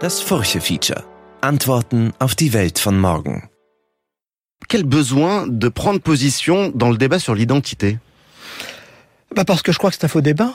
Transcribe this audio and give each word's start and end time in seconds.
Das 0.00 0.22
Furche-Feature. 0.22 1.04
Antworten 1.42 2.12
auf 2.18 2.34
die 2.34 2.54
Welt 2.54 2.78
von 2.78 2.98
morgen. 2.98 3.50
Quel 4.66 4.84
besoin 4.84 5.46
de 5.46 5.68
prendre 5.68 6.00
position 6.00 6.72
dans 6.74 6.88
le 6.88 6.96
débat 6.96 7.18
sur 7.18 7.34
l'identité? 7.34 7.98
Bah 9.36 9.44
Parce 9.44 9.60
que 9.60 9.72
je 9.72 9.78
crois 9.78 9.90
que 9.90 9.96
c'est 9.96 10.06
un 10.06 10.08
faux 10.08 10.22
débat. 10.22 10.54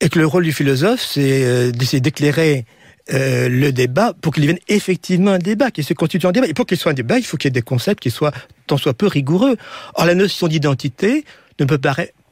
Et 0.00 0.08
que 0.08 0.18
le 0.18 0.26
rôle 0.26 0.44
du 0.44 0.52
philosophe, 0.54 1.02
c'est 1.02 1.44
euh, 1.44 1.72
d'essayer 1.72 2.00
d'éclairer 2.00 2.64
euh, 3.12 3.50
le 3.50 3.70
débat 3.70 4.14
pour 4.18 4.32
qu'il 4.32 4.44
devienne 4.44 4.60
effectivement 4.68 5.32
un 5.32 5.38
débat, 5.38 5.70
qu'il 5.70 5.84
se 5.84 5.92
constitue 5.92 6.26
en 6.26 6.32
débat. 6.32 6.46
Et 6.46 6.54
pour 6.54 6.64
qu'il 6.64 6.78
soit 6.78 6.92
un 6.92 6.94
débat, 6.94 7.18
il 7.18 7.24
faut 7.26 7.36
qu'il 7.36 7.48
y 7.48 7.52
ait 7.52 7.60
des 7.60 7.60
concepts 7.60 8.02
qui 8.02 8.10
soient 8.10 8.32
tant 8.66 8.78
soit 8.78 8.94
peu 8.94 9.08
rigoureux. 9.08 9.58
Or, 9.94 10.06
la 10.06 10.14
notion 10.14 10.48
d'identité 10.48 11.26
ne 11.60 11.66
peut 11.66 11.80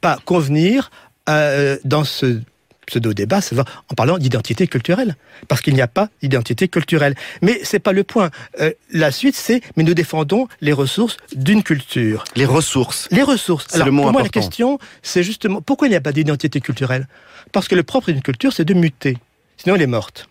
pas 0.01 0.17
convenir 0.25 0.89
euh, 1.29 1.77
dans 1.85 2.03
ce 2.03 2.41
pseudo-débat, 2.87 3.39
en 3.89 3.95
parlant 3.95 4.17
d'identité 4.17 4.67
culturelle, 4.67 5.15
parce 5.47 5.61
qu'il 5.61 5.73
n'y 5.73 5.81
a 5.81 5.87
pas 5.87 6.09
d'identité 6.21 6.67
culturelle. 6.67 7.15
Mais 7.41 7.59
c'est 7.63 7.79
pas 7.79 7.93
le 7.93 8.03
point. 8.03 8.29
Euh, 8.59 8.71
la 8.91 9.11
suite, 9.11 9.35
c'est 9.35 9.61
mais 9.75 9.83
nous 9.83 9.93
défendons 9.93 10.47
les 10.61 10.73
ressources 10.73 11.17
d'une 11.35 11.63
culture. 11.63 12.23
Les 12.35 12.45
ressources. 12.45 13.07
Les 13.11 13.23
ressources. 13.23 13.73
Alors 13.73 13.87
le 13.87 13.91
mot 13.91 14.03
pour 14.03 14.11
moi, 14.11 14.23
la 14.23 14.29
question, 14.29 14.79
c'est 15.01 15.23
justement 15.23 15.61
pourquoi 15.61 15.87
il 15.87 15.91
n'y 15.91 15.97
a 15.97 16.01
pas 16.01 16.11
d'identité 16.11 16.61
culturelle? 16.61 17.07
Parce 17.51 17.67
que 17.67 17.75
le 17.75 17.83
propre 17.83 18.11
d'une 18.11 18.21
culture, 18.21 18.53
c'est 18.53 18.65
de 18.65 18.73
muter. 18.73 19.17
Sinon, 19.57 19.75
elle 19.75 19.81
est 19.81 19.87
morte. 19.87 20.27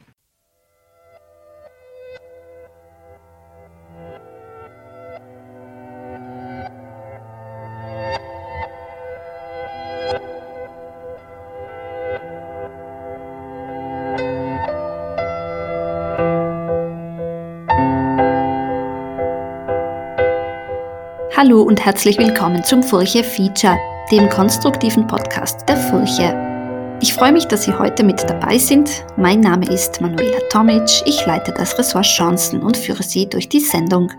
Hallo 21.44 21.62
und 21.62 21.84
herzlich 21.84 22.18
willkommen 22.18 22.62
zum 22.62 22.84
Furche 22.84 23.24
Feature, 23.24 23.76
dem 24.12 24.28
konstruktiven 24.28 25.08
Podcast 25.08 25.68
der 25.68 25.76
Furche. 25.76 26.98
Ich 27.02 27.12
freue 27.12 27.32
mich, 27.32 27.46
dass 27.46 27.64
Sie 27.64 27.72
heute 27.72 28.04
mit 28.04 28.22
dabei 28.22 28.58
sind. 28.58 29.04
Mein 29.16 29.40
Name 29.40 29.66
ist 29.66 30.00
Manuela 30.00 30.38
Tomic, 30.50 30.88
ich 31.04 31.26
leite 31.26 31.52
das 31.52 31.76
Ressort 31.76 32.06
Chancen 32.06 32.62
und 32.62 32.76
führe 32.76 33.02
Sie 33.02 33.28
durch 33.28 33.48
die 33.48 33.58
Sendung. 33.58 34.12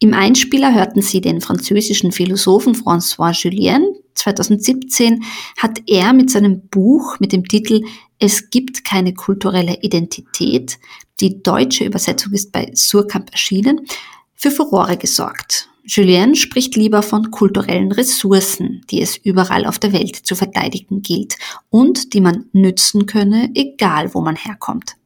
Im 0.00 0.14
Einspieler 0.14 0.74
hörten 0.74 1.00
Sie 1.00 1.20
den 1.20 1.40
französischen 1.40 2.10
Philosophen 2.10 2.74
François 2.74 3.30
Julien. 3.40 3.94
2017 4.14 5.22
hat 5.58 5.78
er 5.86 6.12
mit 6.12 6.28
seinem 6.28 6.66
Buch 6.66 7.20
mit 7.20 7.30
dem 7.30 7.44
Titel 7.46 7.84
Es 8.18 8.50
gibt 8.50 8.84
keine 8.84 9.14
kulturelle 9.14 9.78
Identität, 9.82 10.80
die 11.20 11.40
deutsche 11.40 11.84
Übersetzung 11.84 12.32
ist 12.32 12.50
bei 12.50 12.68
Surkamp 12.74 13.30
erschienen, 13.30 13.86
für 14.34 14.50
Furore 14.50 14.96
gesorgt. 14.96 15.68
Julien 15.84 16.36
spricht 16.36 16.76
lieber 16.76 17.02
von 17.02 17.30
kulturellen 17.32 17.90
Ressourcen, 17.90 18.82
die 18.90 19.02
es 19.02 19.16
überall 19.16 19.66
auf 19.66 19.80
der 19.80 19.92
Welt 19.92 20.14
zu 20.14 20.36
verteidigen 20.36 21.02
gilt 21.02 21.36
und 21.70 22.14
die 22.14 22.20
man 22.20 22.46
nützen 22.52 23.06
könne, 23.06 23.50
egal 23.54 24.14
wo 24.14 24.20
man 24.20 24.36
herkommt. 24.36 24.96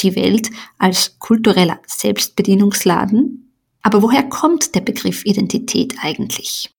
Die 0.00 0.14
Welt 0.14 0.50
als 0.76 1.18
kultureller 1.18 1.80
Selbstbedienungsladen? 1.86 3.52
Aber 3.80 4.02
woher 4.02 4.24
kommt 4.24 4.74
der 4.74 4.82
Begriff 4.82 5.24
Identität 5.24 5.94
eigentlich? 6.02 6.70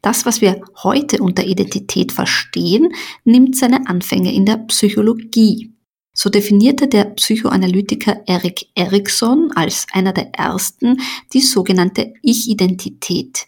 Das, 0.00 0.26
was 0.26 0.40
wir 0.40 0.60
heute 0.82 1.22
unter 1.22 1.44
Identität 1.44 2.12
verstehen, 2.12 2.92
nimmt 3.24 3.56
seine 3.56 3.86
Anfänge 3.88 4.32
in 4.32 4.46
der 4.46 4.58
Psychologie. 4.58 5.72
So 6.14 6.28
definierte 6.28 6.88
der 6.88 7.01
Psychoanalytiker 7.14 8.22
Erik 8.26 8.66
Erikson 8.74 9.52
als 9.54 9.86
einer 9.92 10.12
der 10.12 10.34
ersten 10.34 11.00
die 11.32 11.40
sogenannte 11.40 12.12
Ich-Identität. 12.22 13.46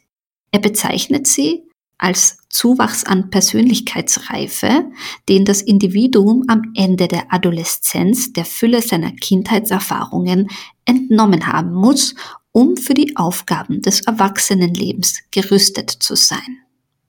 Er 0.51 0.61
bezeichnet 0.61 1.27
sie 1.27 1.65
als 1.99 2.38
Zuwachs 2.49 3.05
an 3.05 3.31
Persönlichkeitsreife, 3.31 4.91
den 5.28 5.44
das 5.44 5.62
Individuum 5.62 6.44
am 6.49 6.72
Ende 6.75 7.09
der 7.09 7.33
Adoleszenz 7.33 8.33
der 8.33 8.44
Fülle 8.44 8.83
seiner 8.83 9.11
Kindheitserfahrungen 9.12 10.49
entnommen 10.84 11.47
haben 11.47 11.72
muss, 11.72 12.15
um 12.53 12.77
für 12.77 12.94
die 12.94 13.17
Aufgaben 13.17 13.83
des 13.83 14.03
Erwachsenenlebens 14.03 15.22
gerüstet 15.31 15.91
zu 15.91 16.15
sein. 16.15 16.59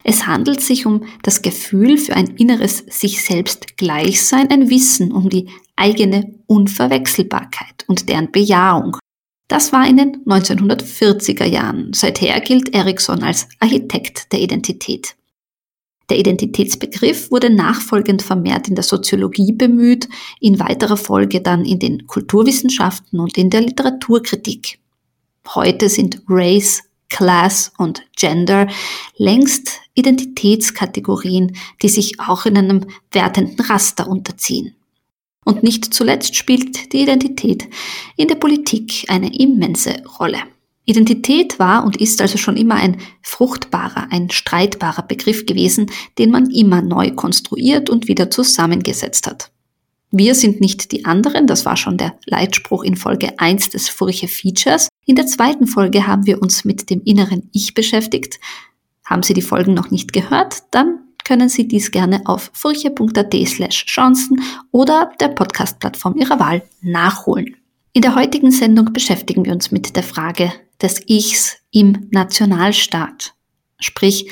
Es 0.03 0.27
handelt 0.27 0.61
sich 0.61 0.85
um 0.85 1.03
das 1.23 1.41
Gefühl 1.41 1.97
für 1.97 2.15
ein 2.15 2.35
inneres 2.37 2.77
sich 2.77 3.23
selbst 3.23 3.75
Gleichsein, 3.75 4.49
ein 4.51 4.69
Wissen 4.69 5.11
um 5.11 5.29
die 5.29 5.49
eigene 5.75 6.35
Unverwechselbarkeit 6.47 7.85
und 7.87 8.09
deren 8.09 8.31
Bejahung. 8.31 8.97
Das 9.47 9.71
war 9.71 9.87
in 9.87 9.97
den 9.97 10.25
1940er 10.25 11.45
Jahren. 11.45 11.93
Seither 11.93 12.39
gilt 12.41 12.73
Erikson 12.73 13.21
als 13.21 13.47
Architekt 13.59 14.31
der 14.31 14.41
Identität. 14.41 15.15
Der 16.09 16.19
Identitätsbegriff 16.19 17.31
wurde 17.31 17.49
nachfolgend 17.49 18.21
vermehrt 18.21 18.67
in 18.67 18.75
der 18.75 18.83
Soziologie 18.83 19.53
bemüht, 19.53 20.07
in 20.39 20.59
weiterer 20.59 20.97
Folge 20.97 21.41
dann 21.41 21.65
in 21.65 21.79
den 21.79 22.05
Kulturwissenschaften 22.05 23.19
und 23.19 23.37
in 23.37 23.49
der 23.49 23.61
Literaturkritik. 23.61 24.79
Heute 25.53 25.89
sind 25.89 26.21
Race, 26.27 26.83
Class 27.09 27.71
und 27.77 28.03
Gender 28.15 28.67
längst 29.17 29.79
Identitätskategorien, 29.93 31.55
die 31.81 31.89
sich 31.89 32.19
auch 32.19 32.45
in 32.45 32.57
einem 32.57 32.85
wertenden 33.11 33.59
Raster 33.65 34.07
unterziehen. 34.07 34.75
Und 35.45 35.63
nicht 35.63 35.93
zuletzt 35.93 36.35
spielt 36.35 36.91
die 36.91 37.03
Identität 37.03 37.69
in 38.17 38.27
der 38.27 38.35
Politik 38.35 39.05
eine 39.07 39.33
immense 39.33 40.03
Rolle. 40.19 40.39
Identität 40.85 41.59
war 41.59 41.85
und 41.85 41.97
ist 41.97 42.19
also 42.21 42.37
schon 42.37 42.57
immer 42.57 42.75
ein 42.75 42.97
fruchtbarer, 43.21 44.07
ein 44.11 44.29
streitbarer 44.31 45.03
Begriff 45.03 45.45
gewesen, 45.45 45.89
den 46.17 46.31
man 46.31 46.49
immer 46.49 46.81
neu 46.81 47.11
konstruiert 47.11 47.89
und 47.89 48.07
wieder 48.07 48.29
zusammengesetzt 48.29 49.27
hat. 49.27 49.51
Wir 50.11 50.33
sind 50.35 50.61
nicht 50.61 50.91
die 50.91 51.05
anderen, 51.05 51.47
das 51.47 51.65
war 51.65 51.77
schon 51.77 51.97
der 51.97 52.17
Leitspruch 52.25 52.83
in 52.83 52.95
Folge 52.95 53.39
1 53.39 53.69
des 53.69 53.89
Furche 53.89 54.27
Features. 54.27 54.87
In 55.05 55.15
der 55.15 55.27
zweiten 55.27 55.67
Folge 55.67 56.07
haben 56.07 56.25
wir 56.25 56.41
uns 56.41 56.65
mit 56.65 56.89
dem 56.89 57.01
inneren 57.03 57.49
Ich 57.51 57.73
beschäftigt. 57.73 58.39
Haben 59.03 59.23
Sie 59.23 59.33
die 59.33 59.41
Folgen 59.41 59.73
noch 59.73 59.91
nicht 59.91 60.13
gehört? 60.13 60.63
Dann 60.71 61.04
können 61.25 61.49
Sie 61.49 61.67
dies 61.67 61.91
gerne 61.91 62.21
auf 62.25 62.51
furche.at 62.53 63.35
slash 63.47 63.85
Chancen 63.85 64.41
oder 64.71 65.11
der 65.19 65.29
Podcast-Plattform 65.29 66.15
Ihrer 66.15 66.39
Wahl 66.39 66.63
nachholen. 66.81 67.57
In 67.91 68.01
der 68.01 68.15
heutigen 68.15 68.51
Sendung 68.51 68.93
beschäftigen 68.93 69.43
wir 69.43 69.51
uns 69.51 69.71
mit 69.71 69.95
der 69.95 70.03
Frage 70.03 70.53
des 70.81 71.01
Ichs 71.07 71.57
im 71.71 72.07
Nationalstaat, 72.11 73.33
sprich 73.79 74.29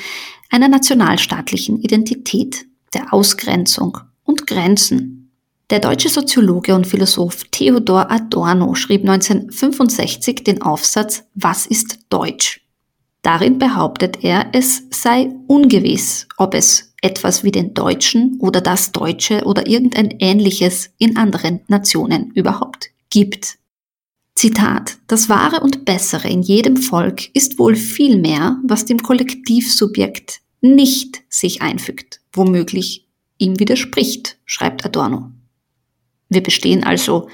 einer 0.50 0.68
nationalstaatlichen 0.68 1.80
Identität, 1.80 2.66
der 2.94 3.12
Ausgrenzung 3.12 3.98
und 4.22 4.46
Grenzen. 4.46 5.32
Der 5.70 5.80
deutsche 5.80 6.10
Soziologe 6.10 6.74
und 6.74 6.86
Philosoph 6.86 7.44
Theodor 7.50 8.10
Adorno 8.10 8.74
schrieb 8.74 9.00
1965 9.00 10.44
den 10.44 10.62
Aufsatz 10.62 11.24
Was 11.34 11.66
ist 11.66 11.98
Deutsch? 12.10 12.63
Darin 13.24 13.58
behauptet 13.58 14.22
er, 14.22 14.50
es 14.52 14.82
sei 14.90 15.30
ungewiss, 15.46 16.28
ob 16.36 16.52
es 16.52 16.92
etwas 17.00 17.42
wie 17.42 17.50
den 17.50 17.72
Deutschen 17.72 18.38
oder 18.38 18.60
das 18.60 18.92
Deutsche 18.92 19.44
oder 19.44 19.66
irgendein 19.66 20.10
ähnliches 20.18 20.90
in 20.98 21.16
anderen 21.16 21.60
Nationen 21.66 22.32
überhaupt 22.32 22.90
gibt. 23.08 23.56
Zitat, 24.34 24.98
das 25.06 25.30
Wahre 25.30 25.60
und 25.60 25.86
Bessere 25.86 26.28
in 26.28 26.42
jedem 26.42 26.76
Volk 26.76 27.34
ist 27.34 27.58
wohl 27.58 27.76
viel 27.76 28.18
mehr, 28.18 28.58
was 28.62 28.84
dem 28.84 28.98
Kollektivsubjekt 28.98 30.40
nicht 30.60 31.22
sich 31.30 31.62
einfügt, 31.62 32.20
womöglich 32.30 33.08
ihm 33.38 33.58
widerspricht, 33.58 34.36
schreibt 34.44 34.84
Adorno. 34.84 35.30
Wir 36.28 36.42
bestehen 36.42 36.84
also 36.84 37.28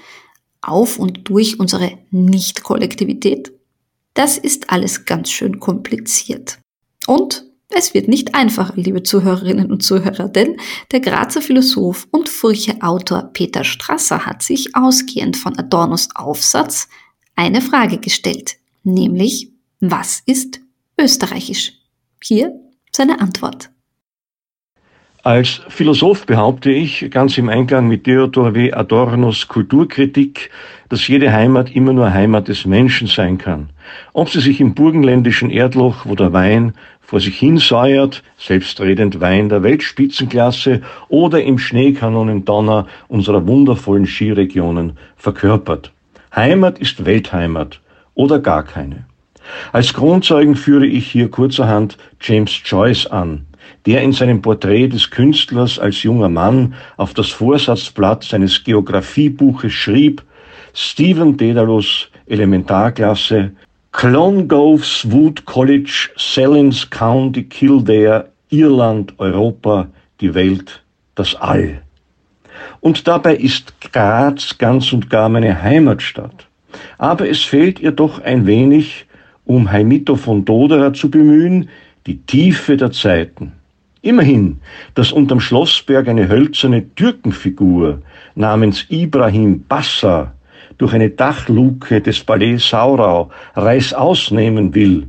auf 0.61 1.01
und 1.01 1.29
durch 1.29 1.59
unsere 1.59 1.99
Nicht-Kollektivität. 2.13 3.53
Das 4.15 4.39
ist 4.39 4.71
alles 4.71 5.05
ganz 5.05 5.31
schön 5.31 5.61
kompliziert. 5.61 6.59
Und 7.07 7.47
es 7.69 7.95
wird 7.95 8.09
nicht 8.09 8.35
einfacher, 8.35 8.75
liebe 8.77 9.03
Zuhörerinnen 9.05 9.71
und 9.71 9.83
Zuhörer, 9.83 10.29
denn 10.29 10.57
der 10.91 11.01
Grazer 11.01 11.41
Philosoph 11.41 12.09
und 12.11 12.29
Furche-Autor 12.29 13.31
Peter 13.33 13.63
Strasser 13.63 14.27
hat 14.27 14.43
sich 14.43 14.75
ausgehend 14.75 15.37
von 15.37 15.57
Adornos 15.57 16.09
Aufsatz 16.15 16.89
eine 17.37 17.63
Frage 17.63 17.99
gestellt, 17.99 18.57
nämlich, 18.83 19.53
was 19.79 20.23
ist 20.27 20.61
Österreichisch? 21.01 21.73
Hier 22.23 22.53
seine 22.93 23.21
Antwort. 23.21 23.71
Als 25.23 25.61
Philosoph 25.69 26.25
behaupte 26.25 26.71
ich, 26.71 27.11
ganz 27.11 27.37
im 27.37 27.51
Einklang 27.51 27.89
mit 27.89 28.05
Theodor 28.05 28.55
W. 28.55 28.73
Adornos 28.73 29.49
Kulturkritik, 29.49 30.51
dass 30.89 31.07
jede 31.09 31.31
Heimat 31.31 31.71
immer 31.77 31.93
nur 31.93 32.11
Heimat 32.11 32.49
des 32.49 32.65
Menschen 32.65 33.07
sein 33.07 33.37
kann. 33.37 33.69
Ob 34.15 34.31
sie 34.31 34.41
sich 34.41 34.63
im 34.63 34.75
burgenländischen 34.75 35.51
Erdloch, 35.51 36.07
wo 36.07 36.15
der 36.15 36.33
Wein 36.33 36.73
vor 37.03 37.21
sich 37.21 37.39
hin 37.39 37.59
säuert, 37.59 38.23
selbstredend 38.39 39.21
Wein 39.21 39.51
der 39.51 39.63
Weltspitzenklasse 39.63 40.81
oder 41.11 41.43
im 41.43 41.59
Schneekanonendonner 41.59 42.87
unserer 43.09 43.47
wundervollen 43.47 44.07
Skiregionen 44.07 44.95
verkörpert. 45.17 45.93
Heimat 46.35 46.79
ist 46.79 47.05
Weltheimat 47.05 47.81
oder 48.15 48.39
gar 48.39 48.63
keine. 48.63 49.05
Als 49.73 49.93
Kronzeugen 49.93 50.57
führe 50.57 50.87
ich 50.87 51.11
hier 51.11 51.31
kurzerhand 51.31 51.99
James 52.23 52.59
Joyce 52.65 53.07
an, 53.07 53.47
der 53.87 54.03
in 54.03 54.13
seinem 54.13 54.43
Porträt 54.43 54.89
des 54.89 55.11
Künstlers 55.11 55.79
als 55.79 56.03
junger 56.03 56.29
Mann 56.29 56.75
auf 56.97 57.15
das 57.15 57.29
Vorsatzblatt 57.29 58.25
seines 58.25 58.63
Geographiebuches 58.65 59.73
schrieb, 59.73 60.23
Stephen 60.75 61.37
Dedalus, 61.37 62.09
Elementarklasse, 62.27 63.53
Clongoves 63.93 65.11
Wood 65.11 65.45
College, 65.47 66.11
Sellins 66.17 66.89
County, 66.91 67.45
Kildare, 67.45 68.29
Irland, 68.51 69.15
Europa, 69.19 69.89
die 70.21 70.35
Welt, 70.35 70.83
das 71.15 71.35
All. 71.35 71.83
Und 72.81 73.09
dabei 73.09 73.37
ist 73.37 73.75
Graz 73.81 74.59
ganz 74.59 74.93
und 74.93 75.11
gar 75.11 75.29
meine 75.29 75.63
Heimatstadt. 75.63 76.47
Aber 76.99 77.29
es 77.29 77.43
fehlt 77.43 77.81
ihr 77.81 77.93
doch 77.93 78.23
ein 78.23 78.47
wenig, 78.47 79.07
um 79.45 79.73
Heimito 79.73 80.17
von 80.17 80.45
Doderer 80.45 80.93
zu 80.93 81.11
bemühen, 81.11 81.69
die 82.07 82.19
Tiefe 82.19 82.77
der 82.77 82.93
Zeiten. 82.93 83.53
Immerhin, 84.03 84.61
dass 84.95 85.13
unterm 85.13 85.41
Schlossberg 85.41 86.09
eine 86.09 86.29
hölzerne 86.29 86.95
Türkenfigur 86.95 88.01
namens 88.35 88.87
Ibrahim 88.89 89.65
Bassa 89.69 90.33
durch 90.79 90.95
eine 90.95 91.11
Dachluke 91.11 92.01
des 92.01 92.21
Palais 92.21 92.59
Saurau 92.59 93.31
Reißaus 93.55 94.31
nehmen 94.31 94.75
will, 94.75 95.09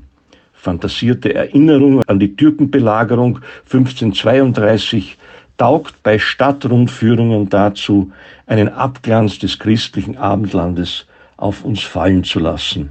fantasierte 0.54 1.34
Erinnerung 1.34 2.04
an 2.08 2.20
die 2.20 2.36
Türkenbelagerung 2.36 3.40
1532 3.64 5.18
taugt 5.58 6.04
bei 6.04 6.20
Stadtrundführungen 6.20 7.48
dazu, 7.48 8.12
einen 8.46 8.68
Abglanz 8.68 9.40
des 9.40 9.58
christlichen 9.58 10.18
Abendlandes 10.18 11.06
auf 11.38 11.64
uns 11.64 11.82
fallen 11.82 12.24
zu 12.24 12.40
lassen. 12.40 12.90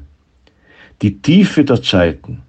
Die 1.03 1.20
Tiefe 1.20 1.64
der 1.64 1.82
Zeiten. 1.82 2.43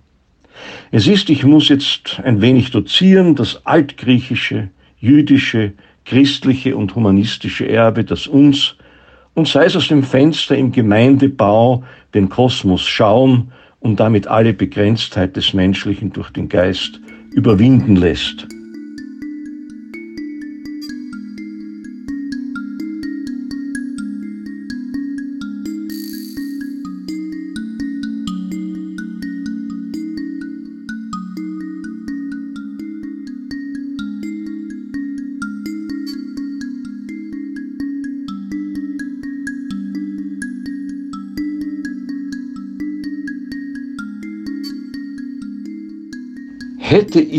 Es 0.91 1.07
ist, 1.07 1.29
ich 1.29 1.43
muss 1.43 1.69
jetzt 1.69 2.19
ein 2.23 2.41
wenig 2.41 2.71
dozieren, 2.71 3.35
das 3.35 3.65
altgriechische, 3.65 4.69
jüdische, 4.99 5.73
christliche 6.05 6.75
und 6.75 6.95
humanistische 6.95 7.67
Erbe, 7.67 8.03
das 8.03 8.27
uns 8.27 8.75
und 9.33 9.47
sei 9.47 9.65
es 9.65 9.75
aus 9.75 9.87
dem 9.87 10.03
Fenster 10.03 10.57
im 10.57 10.71
Gemeindebau 10.71 11.83
den 12.13 12.29
Kosmos 12.29 12.81
schauen 12.81 13.51
und 13.79 13.99
damit 13.99 14.27
alle 14.27 14.53
Begrenztheit 14.53 15.35
des 15.35 15.53
Menschlichen 15.53 16.11
durch 16.11 16.29
den 16.31 16.49
Geist 16.49 16.99
überwinden 17.31 17.95
lässt. 17.95 18.47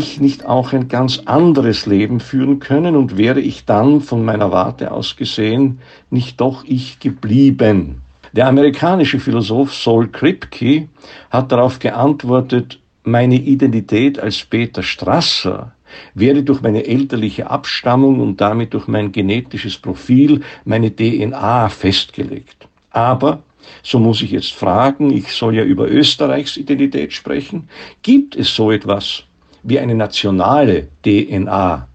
Ich 0.03 0.19
nicht 0.19 0.45
auch 0.45 0.73
ein 0.73 0.87
ganz 0.87 1.19
anderes 1.25 1.85
Leben 1.85 2.19
führen 2.19 2.59
können 2.59 2.95
und 2.95 3.17
wäre 3.17 3.39
ich 3.39 3.65
dann 3.65 4.01
von 4.01 4.23
meiner 4.23 4.51
Warte 4.51 4.91
aus 4.91 5.15
gesehen 5.15 5.79
nicht 6.09 6.39
doch 6.39 6.63
ich 6.65 6.99
geblieben? 6.99 8.01
Der 8.33 8.47
amerikanische 8.47 9.19
Philosoph 9.19 9.73
Saul 9.73 10.07
Kripke 10.09 10.87
hat 11.29 11.51
darauf 11.51 11.79
geantwortet, 11.79 12.79
meine 13.03 13.35
Identität 13.35 14.19
als 14.19 14.43
Peter 14.43 14.81
Strasser 14.81 15.73
wäre 16.15 16.43
durch 16.43 16.61
meine 16.61 16.85
elterliche 16.85 17.49
Abstammung 17.49 18.19
und 18.19 18.41
damit 18.41 18.73
durch 18.73 18.87
mein 18.87 19.11
genetisches 19.11 19.77
Profil, 19.77 20.41
meine 20.65 20.95
DNA 20.95 21.69
festgelegt. 21.69 22.67
Aber 22.89 23.43
so 23.83 23.99
muss 23.99 24.21
ich 24.21 24.31
jetzt 24.31 24.53
fragen, 24.53 25.11
ich 25.11 25.31
soll 25.31 25.55
ja 25.55 25.63
über 25.63 25.89
Österreichs 25.89 26.57
Identität 26.57 27.13
sprechen, 27.13 27.69
gibt 28.01 28.35
es 28.35 28.55
so 28.55 28.71
etwas 28.71 29.23
wie 29.63 29.79
eine 29.79 29.95
nationale 29.95 30.87
DNA. 31.03 31.87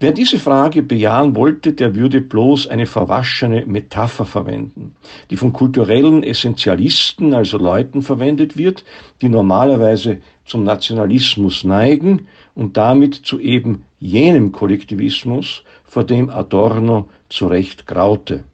Wer 0.00 0.12
diese 0.12 0.38
Frage 0.38 0.82
bejahen 0.82 1.34
wollte, 1.34 1.72
der 1.72 1.94
würde 1.94 2.20
bloß 2.20 2.66
eine 2.66 2.84
verwaschene 2.84 3.64
Metapher 3.64 4.26
verwenden, 4.26 4.96
die 5.30 5.36
von 5.36 5.52
kulturellen 5.52 6.22
Essentialisten, 6.22 7.32
also 7.32 7.56
Leuten 7.58 8.02
verwendet 8.02 8.58
wird, 8.58 8.84
die 9.22 9.28
normalerweise 9.28 10.18
zum 10.44 10.64
Nationalismus 10.64 11.64
neigen 11.64 12.26
und 12.54 12.76
damit 12.76 13.14
zu 13.14 13.38
eben 13.40 13.84
jenem 13.98 14.52
Kollektivismus, 14.52 15.64
vor 15.84 16.04
dem 16.04 16.28
Adorno 16.28 17.08
zu 17.30 17.46
Recht 17.46 17.86
graute. 17.86 18.44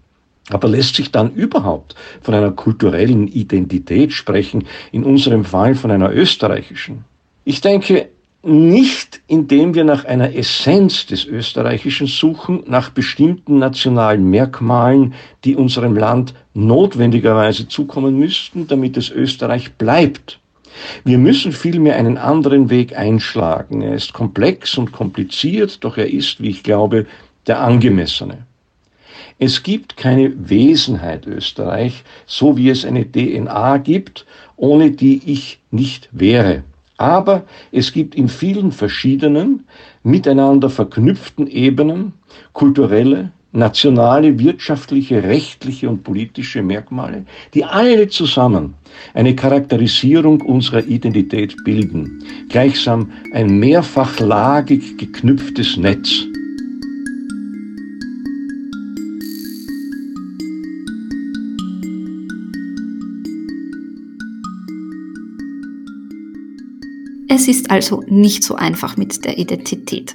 Aber 0.50 0.68
lässt 0.68 0.96
sich 0.96 1.10
dann 1.10 1.32
überhaupt 1.32 1.94
von 2.20 2.34
einer 2.34 2.52
kulturellen 2.52 3.26
Identität 3.26 4.12
sprechen, 4.12 4.66
in 4.92 5.04
unserem 5.04 5.44
Fall 5.44 5.74
von 5.74 5.90
einer 5.90 6.12
österreichischen? 6.12 7.04
Ich 7.44 7.60
denke, 7.60 8.10
nicht 8.42 9.20
indem 9.26 9.74
wir 9.74 9.84
nach 9.84 10.04
einer 10.04 10.34
Essenz 10.34 11.06
des 11.06 11.24
Österreichischen 11.26 12.06
suchen, 12.06 12.64
nach 12.66 12.90
bestimmten 12.90 13.58
nationalen 13.58 14.28
Merkmalen, 14.28 15.14
die 15.44 15.56
unserem 15.56 15.96
Land 15.96 16.34
notwendigerweise 16.54 17.68
zukommen 17.68 18.18
müssten, 18.18 18.66
damit 18.66 18.96
es 18.96 19.10
Österreich 19.10 19.74
bleibt. 19.74 20.40
Wir 21.04 21.18
müssen 21.18 21.52
vielmehr 21.52 21.96
einen 21.96 22.16
anderen 22.16 22.70
Weg 22.70 22.96
einschlagen. 22.96 23.82
Er 23.82 23.94
ist 23.94 24.12
komplex 24.12 24.78
und 24.78 24.90
kompliziert, 24.90 25.84
doch 25.84 25.98
er 25.98 26.10
ist, 26.10 26.40
wie 26.40 26.50
ich 26.50 26.62
glaube, 26.62 27.06
der 27.46 27.60
angemessene. 27.60 28.46
Es 29.38 29.62
gibt 29.62 29.96
keine 29.96 30.32
Wesenheit 30.48 31.26
Österreich, 31.26 32.04
so 32.26 32.56
wie 32.56 32.70
es 32.70 32.84
eine 32.84 33.10
DNA 33.10 33.78
gibt, 33.78 34.26
ohne 34.56 34.90
die 34.90 35.22
ich 35.24 35.60
nicht 35.70 36.08
wäre. 36.12 36.62
Aber 37.00 37.44
es 37.72 37.94
gibt 37.94 38.14
in 38.14 38.28
vielen 38.28 38.72
verschiedenen, 38.72 39.64
miteinander 40.02 40.68
verknüpften 40.68 41.46
Ebenen 41.46 42.12
kulturelle, 42.52 43.32
nationale, 43.52 44.38
wirtschaftliche, 44.38 45.22
rechtliche 45.22 45.88
und 45.88 46.04
politische 46.04 46.62
Merkmale, 46.62 47.24
die 47.54 47.64
alle 47.64 48.06
zusammen 48.08 48.74
eine 49.14 49.34
Charakterisierung 49.34 50.42
unserer 50.42 50.84
Identität 50.84 51.56
bilden, 51.64 52.22
gleichsam 52.50 53.10
ein 53.32 53.58
mehrfachlagig 53.58 54.98
geknüpftes 54.98 55.78
Netz. 55.78 56.26
Es 67.40 67.48
ist 67.48 67.70
also 67.70 68.02
nicht 68.06 68.44
so 68.44 68.54
einfach 68.54 68.98
mit 68.98 69.24
der 69.24 69.38
Identität. 69.38 70.14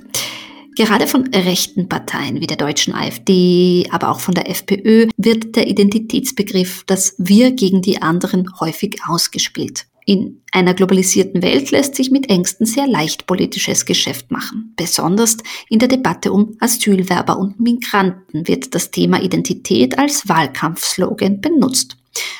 Gerade 0.75 1.07
von 1.07 1.25
rechten 1.33 1.89
Parteien 1.89 2.39
wie 2.39 2.45
der 2.45 2.55
deutschen 2.55 2.93
AfD, 2.93 3.87
aber 3.89 4.09
auch 4.11 4.19
von 4.19 4.35
der 4.35 4.47
FPÖ 4.47 5.07
wird 5.17 5.55
der 5.55 5.65
Identitätsbegriff 5.65 6.83
das 6.85 7.15
Wir 7.17 7.49
gegen 7.49 7.81
die 7.81 7.99
anderen 7.99 8.47
häufig 8.59 8.99
ausgespielt. 9.07 9.87
In 10.05 10.43
einer 10.51 10.75
globalisierten 10.75 11.41
Welt 11.41 11.71
lässt 11.71 11.95
sich 11.95 12.11
mit 12.11 12.29
Ängsten 12.29 12.67
sehr 12.67 12.85
leicht 12.85 13.25
politisches 13.25 13.85
Geschäft 13.85 14.29
machen. 14.29 14.73
Besonders 14.77 15.37
in 15.67 15.79
der 15.79 15.87
Debatte 15.87 16.31
um 16.31 16.55
Asylwerber 16.59 17.39
und 17.39 17.59
Migranten 17.59 18.47
wird 18.47 18.75
das 18.75 18.91
Thema 18.91 19.21
Identität 19.21 19.97
als 19.97 20.29
Wahlkampfslogan 20.29 21.41
benutzt. 21.41 21.97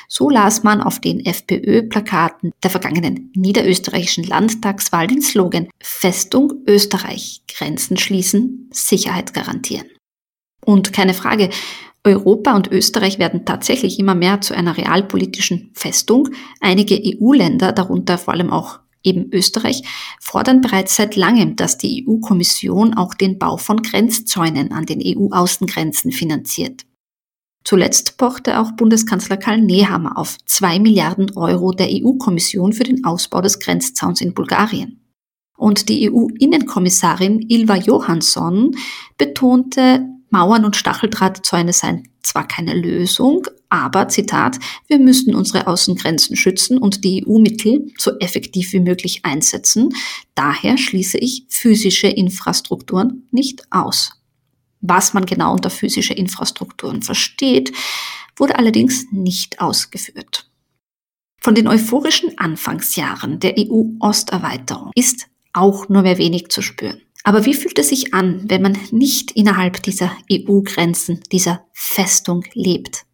So 0.08 0.30
las 0.30 0.62
man 0.62 0.80
auf 0.80 1.00
den 1.00 1.26
FPÖ-Plakaten 1.26 2.52
der 2.62 2.70
vergangenen 2.70 3.32
niederösterreichischen 3.34 4.24
Landtagswahl 4.24 5.08
den 5.08 5.20
Slogan 5.20 5.68
Festung 5.80 6.62
Österreich, 6.66 7.42
Grenzen 7.48 7.96
schließen, 7.96 8.70
Sicherheit 8.72 9.34
garantieren. 9.34 9.88
Und 10.64 10.92
keine 10.92 11.14
Frage, 11.14 11.50
Europa 12.06 12.54
und 12.54 12.70
Österreich 12.70 13.18
werden 13.18 13.44
tatsächlich 13.44 13.98
immer 13.98 14.14
mehr 14.14 14.40
zu 14.40 14.54
einer 14.54 14.76
realpolitischen 14.76 15.70
Festung. 15.74 16.28
Einige 16.60 16.94
EU-Länder, 16.94 17.72
darunter 17.72 18.16
vor 18.16 18.34
allem 18.34 18.50
auch 18.50 18.78
eben 19.02 19.32
Österreich, 19.32 19.82
fordern 20.20 20.60
bereits 20.60 20.96
seit 20.96 21.16
langem, 21.16 21.56
dass 21.56 21.78
die 21.78 22.06
EU-Kommission 22.06 22.94
auch 22.94 23.14
den 23.14 23.38
Bau 23.38 23.56
von 23.56 23.82
Grenzzäunen 23.82 24.72
an 24.72 24.86
den 24.86 25.02
EU-Außengrenzen 25.04 26.12
finanziert. 26.12 26.86
Zuletzt 27.64 28.16
pochte 28.16 28.60
auch 28.60 28.72
Bundeskanzler 28.72 29.36
Karl 29.36 29.60
Nehammer 29.60 30.16
auf 30.16 30.38
zwei 30.46 30.78
Milliarden 30.78 31.36
Euro 31.36 31.72
der 31.72 31.88
EU-Kommission 31.90 32.72
für 32.72 32.84
den 32.84 33.04
Ausbau 33.04 33.40
des 33.40 33.58
Grenzzauns 33.58 34.20
in 34.20 34.34
Bulgarien. 34.34 35.00
Und 35.56 35.88
die 35.88 36.08
EU-Innenkommissarin 36.08 37.40
Ilva 37.48 37.76
Johansson 37.76 38.76
betonte, 39.18 40.15
Mauern 40.30 40.64
und 40.64 40.76
Stacheldrahtzäune 40.76 41.72
seien 41.72 42.08
zwar 42.22 42.46
keine 42.46 42.74
Lösung, 42.74 43.46
aber, 43.68 44.08
Zitat, 44.08 44.58
wir 44.86 44.98
müssten 44.98 45.34
unsere 45.34 45.66
Außengrenzen 45.66 46.36
schützen 46.36 46.78
und 46.78 47.04
die 47.04 47.24
EU-Mittel 47.26 47.92
so 47.98 48.18
effektiv 48.18 48.72
wie 48.72 48.80
möglich 48.80 49.24
einsetzen. 49.24 49.94
Daher 50.34 50.78
schließe 50.78 51.18
ich 51.18 51.44
physische 51.48 52.08
Infrastrukturen 52.08 53.28
nicht 53.30 53.66
aus. 53.70 54.12
Was 54.80 55.14
man 55.14 55.26
genau 55.26 55.52
unter 55.52 55.70
physische 55.70 56.14
Infrastrukturen 56.14 57.02
versteht, 57.02 57.72
wurde 58.36 58.58
allerdings 58.58 59.06
nicht 59.10 59.60
ausgeführt. 59.60 60.48
Von 61.40 61.54
den 61.54 61.68
euphorischen 61.68 62.38
Anfangsjahren 62.38 63.40
der 63.40 63.54
EU-Osterweiterung 63.58 64.90
ist 64.94 65.28
auch 65.52 65.88
nur 65.88 66.02
mehr 66.02 66.18
wenig 66.18 66.48
zu 66.48 66.60
spüren. 66.60 67.00
Aber 67.26 67.44
wie 67.44 67.54
fühlt 67.54 67.76
es 67.80 67.88
sich 67.88 68.14
an, 68.14 68.44
wenn 68.44 68.62
man 68.62 68.78
nicht 68.92 69.32
innerhalb 69.32 69.82
dieser 69.82 70.12
EU-Grenzen, 70.30 71.18
dieser 71.32 71.64
Festung 71.72 72.44
lebt? 72.54 73.04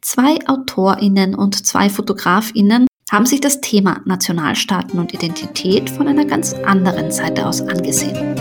Zwei 0.00 0.38
Autorinnen 0.46 1.34
und 1.34 1.66
zwei 1.66 1.90
Fotografinnen 1.90 2.86
haben 3.10 3.26
sich 3.26 3.40
das 3.40 3.60
Thema 3.60 4.02
Nationalstaaten 4.04 5.00
und 5.00 5.12
Identität 5.14 5.90
von 5.90 6.06
einer 6.06 6.26
ganz 6.26 6.54
anderen 6.54 7.10
Seite 7.10 7.44
aus 7.44 7.60
angesehen. 7.60 8.36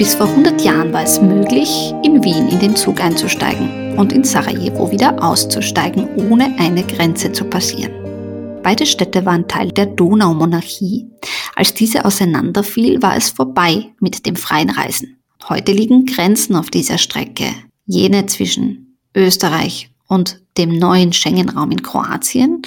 Bis 0.00 0.14
vor 0.14 0.28
100 0.28 0.62
Jahren 0.62 0.94
war 0.94 1.02
es 1.02 1.20
möglich, 1.20 1.92
in 2.02 2.24
Wien 2.24 2.48
in 2.48 2.58
den 2.58 2.74
Zug 2.74 3.02
einzusteigen 3.02 3.98
und 3.98 4.14
in 4.14 4.24
Sarajevo 4.24 4.90
wieder 4.90 5.22
auszusteigen, 5.22 6.08
ohne 6.16 6.58
eine 6.58 6.84
Grenze 6.84 7.32
zu 7.32 7.44
passieren. 7.44 7.92
Beide 8.62 8.86
Städte 8.86 9.26
waren 9.26 9.46
Teil 9.46 9.72
der 9.72 9.84
Donaumonarchie. 9.84 11.06
Als 11.54 11.74
diese 11.74 12.06
auseinanderfiel, 12.06 13.02
war 13.02 13.14
es 13.14 13.28
vorbei 13.28 13.92
mit 14.00 14.24
dem 14.24 14.36
freien 14.36 14.70
Reisen. 14.70 15.18
Heute 15.50 15.72
liegen 15.72 16.06
Grenzen 16.06 16.56
auf 16.56 16.70
dieser 16.70 16.96
Strecke, 16.96 17.52
jene 17.84 18.24
zwischen 18.24 18.96
Österreich 19.14 19.90
und 20.08 20.40
dem 20.56 20.78
neuen 20.78 21.12
Schengen-Raum 21.12 21.72
in 21.72 21.82
Kroatien 21.82 22.62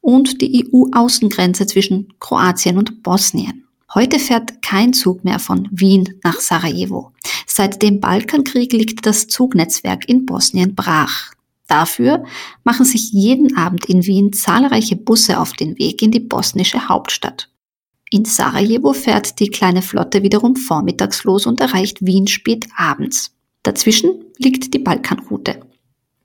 und 0.00 0.40
die 0.40 0.64
EU-Außengrenze 0.72 1.66
zwischen 1.66 2.12
Kroatien 2.20 2.78
und 2.78 3.02
Bosnien. 3.02 3.65
Heute 3.94 4.18
fährt 4.18 4.62
kein 4.62 4.92
Zug 4.92 5.24
mehr 5.24 5.38
von 5.38 5.68
Wien 5.70 6.20
nach 6.24 6.40
Sarajevo. 6.40 7.12
Seit 7.46 7.82
dem 7.82 8.00
Balkankrieg 8.00 8.72
liegt 8.72 9.06
das 9.06 9.28
Zugnetzwerk 9.28 10.08
in 10.08 10.26
Bosnien 10.26 10.74
brach. 10.74 11.32
Dafür 11.68 12.24
machen 12.64 12.84
sich 12.84 13.12
jeden 13.12 13.56
Abend 13.56 13.86
in 13.86 14.04
Wien 14.06 14.32
zahlreiche 14.32 14.96
Busse 14.96 15.40
auf 15.40 15.52
den 15.52 15.78
Weg 15.78 16.02
in 16.02 16.10
die 16.10 16.20
bosnische 16.20 16.88
Hauptstadt. 16.88 17.48
In 18.10 18.24
Sarajevo 18.24 18.92
fährt 18.92 19.40
die 19.40 19.48
kleine 19.48 19.82
Flotte 19.82 20.22
wiederum 20.22 20.54
vormittags 20.56 21.24
los 21.24 21.46
und 21.46 21.60
erreicht 21.60 22.04
Wien 22.04 22.26
spät 22.26 22.66
abends. 22.76 23.34
Dazwischen 23.62 24.24
liegt 24.38 24.74
die 24.74 24.78
Balkanroute 24.78 25.60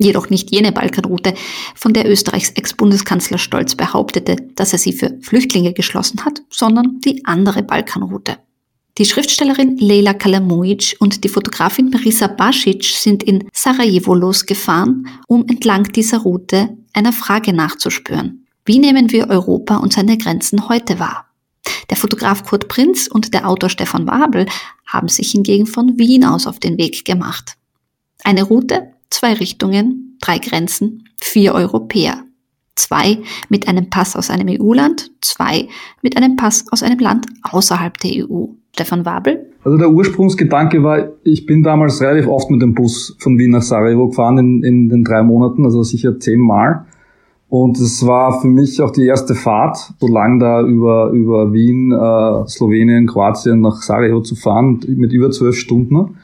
jedoch 0.02 0.30
nicht 0.30 0.52
jene 0.52 0.72
Balkanroute, 0.72 1.34
von 1.76 1.94
der 1.94 2.10
Österreichs 2.10 2.52
Ex-Bundeskanzler 2.52 3.38
Stolz 3.38 3.76
behauptete, 3.76 4.36
dass 4.56 4.74
er 4.74 4.80
sie 4.80 4.94
für 4.94 5.18
Flüchtlinge 5.22 5.74
geschlossen 5.74 6.26
hat, 6.26 6.42
sondern 6.50 7.00
die 7.02 7.26
andere 7.26 7.64
Balkanroute. 7.64 8.38
Die 8.98 9.06
Schriftstellerin 9.06 9.78
Leila 9.78 10.14
Kalamujic 10.14 10.98
und 11.00 11.24
die 11.24 11.30
Fotografin 11.30 11.90
Marisa 11.90 12.28
Basic 12.28 12.84
sind 12.84 13.24
in 13.24 13.48
Sarajevo 13.54 14.14
losgefahren, 14.14 15.08
um 15.28 15.48
entlang 15.48 15.84
dieser 15.86 16.20
Route 16.20 16.78
einer 16.94 17.14
Frage 17.14 17.54
nachzuspüren. 17.54 18.46
Wie 18.66 18.80
nehmen 18.80 19.12
wir 19.12 19.30
Europa 19.30 19.78
und 19.78 19.94
seine 19.94 20.18
Grenzen 20.18 20.68
heute 20.68 21.00
wahr? 21.00 21.26
Der 21.90 21.98
Fotograf 21.98 22.44
Kurt 22.44 22.68
Prinz 22.68 23.08
und 23.08 23.34
der 23.34 23.48
Autor 23.48 23.70
Stefan 23.70 24.08
Wabel 24.08 24.46
haben 24.86 25.08
sich 25.08 25.32
hingegen 25.32 25.66
von 25.66 25.98
Wien 25.98 26.26
aus 26.26 26.46
auf 26.46 26.60
den 26.60 26.78
Weg 26.78 27.06
gemacht. 27.06 27.56
Eine 28.24 28.44
Route, 28.44 28.92
zwei 29.12 29.34
Richtungen, 29.34 30.18
drei 30.22 30.40
Grenzen, 30.40 31.04
vier 31.22 31.54
Europäer. 31.54 32.24
Zwei 32.76 33.20
mit 33.50 33.68
einem 33.68 33.90
Pass 33.90 34.16
aus 34.16 34.32
einem 34.32 34.48
EU-Land, 34.50 35.12
zwei 35.22 35.68
mit 36.02 36.18
einem 36.18 36.36
Pass 36.36 36.66
aus 36.72 36.82
einem 36.82 37.00
Land 37.00 37.28
außerhalb 37.44 37.98
der 38.00 38.26
EU. 38.26 38.46
Stefan 38.74 39.06
Wabel? 39.06 39.52
Also 39.64 39.78
der 39.78 39.92
Ursprungsgedanke 39.92 40.82
war, 40.82 41.10
ich 41.24 41.46
bin 41.46 41.62
damals 41.62 42.02
relativ 42.02 42.28
oft 42.28 42.50
mit 42.50 42.62
dem 42.62 42.74
Bus 42.74 43.16
von 43.20 43.38
Wien 43.38 43.52
nach 43.52 43.62
Sarajevo 43.62 44.08
gefahren 44.08 44.38
in, 44.38 44.64
in 44.64 44.90
den 44.90 45.04
drei 45.04 45.22
Monaten, 45.22 45.66
also 45.66 45.84
sicher 45.84 46.20
zehnmal. 46.20 46.86
Und 47.50 47.78
es 47.78 48.08
war 48.08 48.40
für 48.40 48.48
mich 48.48 48.82
auch 48.82 48.92
die 48.92 49.06
erste 49.06 49.36
Fahrt, 49.36 49.94
so 50.00 50.08
lang 50.08 50.40
da 50.40 50.62
über, 50.66 51.12
über 51.12 51.52
Wien, 51.52 51.92
äh, 51.92 52.48
Slowenien, 52.48 53.08
Kroatien 53.08 53.60
nach 53.60 53.82
Sarajevo 53.82 54.22
zu 54.22 54.36
fahren, 54.36 54.80
mit 54.88 55.12
über 55.12 55.30
zwölf 55.32 55.58
Stunden. 55.58 56.16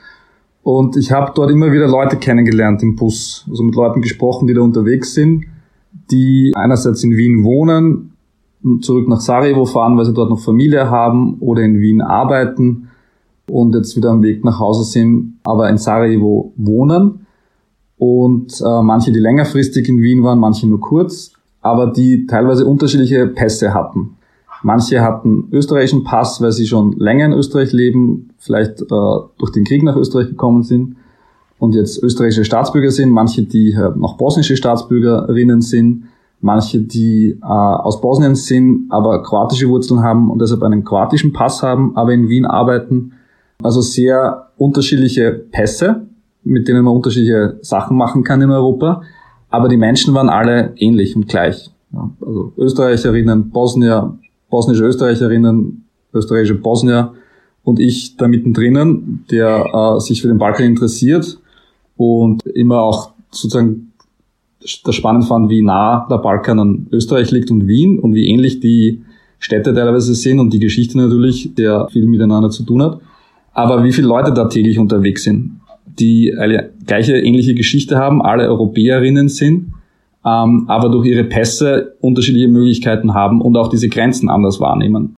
Und 0.68 0.98
ich 0.98 1.14
habe 1.14 1.32
dort 1.34 1.50
immer 1.50 1.72
wieder 1.72 1.88
Leute 1.88 2.18
kennengelernt 2.18 2.84
im 2.84 2.98
Bus, 2.98 3.46
also 3.50 3.64
mit 3.64 3.74
Leuten 3.74 4.02
gesprochen, 4.02 4.50
die 4.50 4.54
da 4.54 4.60
unterwegs 4.60 5.14
sind, 5.14 5.46
die 6.12 6.52
einerseits 6.58 7.06
in 7.06 7.16
Wien 7.16 7.46
wohnen, 7.46 8.12
zurück 8.82 9.08
nach 9.08 9.22
Sarajevo 9.22 9.64
fahren, 9.64 9.98
weil 9.98 10.04
sie 10.04 10.14
dort 10.14 10.30
noch 10.30 10.42
Familie 10.42 10.90
haben 10.90 11.38
oder 11.40 11.62
in 11.62 11.80
Wien 11.80 12.02
arbeiten 12.02 12.90
und 13.50 13.76
jetzt 13.76 13.96
wieder 13.96 14.10
am 14.10 14.22
Weg 14.24 14.44
nach 14.44 14.60
Hause 14.60 14.84
sind, 14.84 15.40
aber 15.46 15.70
in 15.70 15.78
Sarajevo 15.78 16.52
wohnen. 16.58 17.26
Und 17.98 18.60
äh, 18.60 18.82
manche, 18.82 19.14
die 19.14 19.20
längerfristig 19.20 19.88
in 19.88 20.02
Wien 20.02 20.22
waren, 20.24 20.38
manche 20.38 20.68
nur 20.68 20.82
kurz, 20.82 21.32
aber 21.62 21.94
die 21.94 22.28
teilweise 22.28 22.66
unterschiedliche 22.66 23.26
Pässe 23.28 23.74
hatten. 23.74 24.17
Manche 24.64 25.02
hatten 25.02 25.48
österreichischen 25.52 26.04
Pass, 26.04 26.42
weil 26.42 26.52
sie 26.52 26.66
schon 26.68 26.94
länger 26.94 27.26
in 27.26 27.34
Österreich 27.34 27.74
leben, 27.74 28.30
vielleicht 28.38 28.82
äh, 28.82 28.86
durch 29.38 29.52
den 29.52 29.66
Krieg 29.66 29.84
nach 29.84 29.96
Österreich 29.96 30.28
gekommen 30.28 30.64
sind 30.64 30.96
und 31.60 31.76
jetzt 31.76 32.02
österreichische 32.02 32.46
Staatsbürger 32.46 32.92
sind. 32.92 33.12
Manche, 33.12 33.44
die 33.44 33.72
äh, 33.72 33.92
noch 33.96 34.18
bosnische 34.18 34.58
Staatsbürgerinnen 34.58 35.62
sind. 35.62 36.06
Manche, 36.40 36.82
die 36.82 37.38
äh, 37.42 37.46
aus 37.46 38.00
Bosnien 38.00 38.36
sind, 38.36 38.88
aber 38.90 39.24
kroatische 39.24 39.70
Wurzeln 39.70 40.04
haben 40.04 40.30
und 40.30 40.40
deshalb 40.40 40.62
einen 40.64 40.84
kroatischen 40.84 41.34
Pass 41.34 41.64
haben, 41.64 41.96
aber 41.96 42.14
in 42.14 42.30
Wien 42.30 42.46
arbeiten. 42.46 43.14
Also 43.64 43.82
sehr 43.82 44.50
unterschiedliche 44.58 45.32
Pässe, 45.32 46.08
mit 46.44 46.68
denen 46.68 46.84
man 46.84 46.96
unterschiedliche 46.96 47.58
Sachen 47.62 47.98
machen 47.98 48.24
kann 48.24 48.42
in 48.42 48.52
Europa. 48.52 49.02
Aber 49.50 49.68
die 49.68 49.78
Menschen 49.78 50.14
waren 50.14 50.30
alle 50.30 50.74
ähnlich 50.76 51.16
und 51.16 51.28
gleich. 51.28 51.72
Ja, 51.92 52.10
also 52.22 52.54
Österreicherinnen, 52.58 53.50
Bosnier, 53.50 54.18
bosnische 54.50 54.84
Österreicherinnen, 54.84 55.86
österreichische 56.14 56.56
Bosnier 56.56 57.14
und 57.64 57.80
ich 57.80 58.18
da 58.18 58.28
mittendrin, 58.28 59.26
der 59.30 59.98
äh, 59.98 60.00
sich 60.00 60.22
für 60.22 60.28
den 60.28 60.38
Balkan 60.38 60.68
interessiert 60.68 61.40
und 61.96 62.46
immer 62.46 62.82
auch 62.82 63.12
sozusagen 63.32 63.92
das 64.84 64.96
spannend 64.96 65.26
fand, 65.26 65.50
wie 65.50 65.62
nah 65.62 66.08
der 66.10 66.18
Balkan 66.18 66.60
an 66.60 66.88
Österreich 66.92 67.32
liegt 67.32 67.52
und 67.52 67.68
Wien 67.68 68.00
und 68.00 68.14
wie 68.16 68.28
ähnlich 68.28 68.60
die 68.60 69.02
Städte 69.40 69.74
teilweise 69.74 70.16
sind 70.16 70.40
und 70.40 70.52
die 70.52 70.60
Geschichte 70.60 70.98
natürlich, 70.98 71.54
der 71.56 71.88
viel 71.90 72.08
miteinander 72.08 72.50
zu 72.50 72.64
tun 72.64 72.82
hat. 72.82 73.00
Aber 73.54 73.84
wie 73.84 73.94
viele 73.94 74.08
Leute 74.08 74.34
da 74.34 74.46
täglich 74.46 74.80
unterwegs 74.80 75.24
sind, 75.24 75.60
die 75.86 76.36
eine 76.36 76.72
gleiche 76.86 77.18
ähnliche 77.18 77.54
Geschichte 77.54 77.98
haben, 77.98 78.22
alle 78.22 78.48
Europäerinnen 78.48 79.30
sind 79.30 79.74
ähm, 80.28 80.66
aber 80.68 80.90
durch 80.90 81.08
ihre 81.08 81.24
Pässe 81.24 81.87
unterschiedliche 82.08 82.48
Möglichkeiten 82.48 83.14
haben 83.14 83.42
und 83.42 83.56
auch 83.58 83.70
diese 83.70 83.90
Grenzen 83.90 84.30
anders 84.30 84.60
wahrnehmen. 84.60 85.16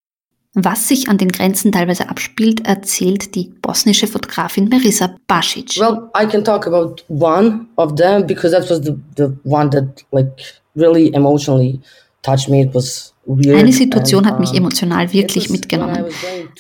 Was 0.56 0.88
sich 0.88 1.08
an 1.08 1.20
den 1.20 1.30
Grenzen 1.30 1.72
teilweise 1.72 2.10
abspielt, 2.10 2.66
erzählt 2.66 3.36
die 3.36 3.52
bosnische 3.62 4.08
Fotografin 4.08 4.68
Marisa 4.68 5.16
Basic. 5.28 5.78
Well, 5.80 6.10
I 6.20 6.26
can 6.26 6.44
talk 6.44 6.66
about 6.66 7.04
one 7.08 7.68
of 7.76 7.96
them 7.96 8.26
because 8.26 8.52
that 8.52 8.68
was 8.70 8.82
the, 8.82 8.98
the 9.16 9.32
one 9.44 9.70
that 9.70 10.04
like 10.12 10.32
really 10.76 11.14
emotionally 11.14 11.80
touched 12.24 12.50
me. 12.50 12.64
It 12.64 12.74
was 12.74 13.14
eine 13.30 13.72
Situation 13.72 14.26
hat 14.26 14.40
mich 14.40 14.54
emotional 14.54 15.14
wirklich 15.14 15.50
mitgenommen. 15.50 16.06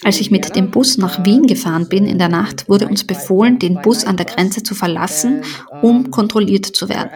Als 0.03 0.21
ich 0.21 0.29
mit 0.29 0.55
dem 0.55 0.71
Bus 0.71 0.97
nach 0.97 1.25
Wien 1.25 1.47
gefahren 1.47 1.89
bin 1.89 2.05
in 2.05 2.19
der 2.19 2.29
Nacht, 2.29 2.69
wurde 2.69 2.87
uns 2.87 3.03
befohlen, 3.03 3.59
den 3.59 3.81
Bus 3.81 4.05
an 4.05 4.17
der 4.17 4.25
Grenze 4.25 4.61
zu 4.61 4.75
verlassen, 4.75 5.41
um 5.81 6.11
kontrolliert 6.11 6.65
zu 6.65 6.87
werden. 6.89 7.09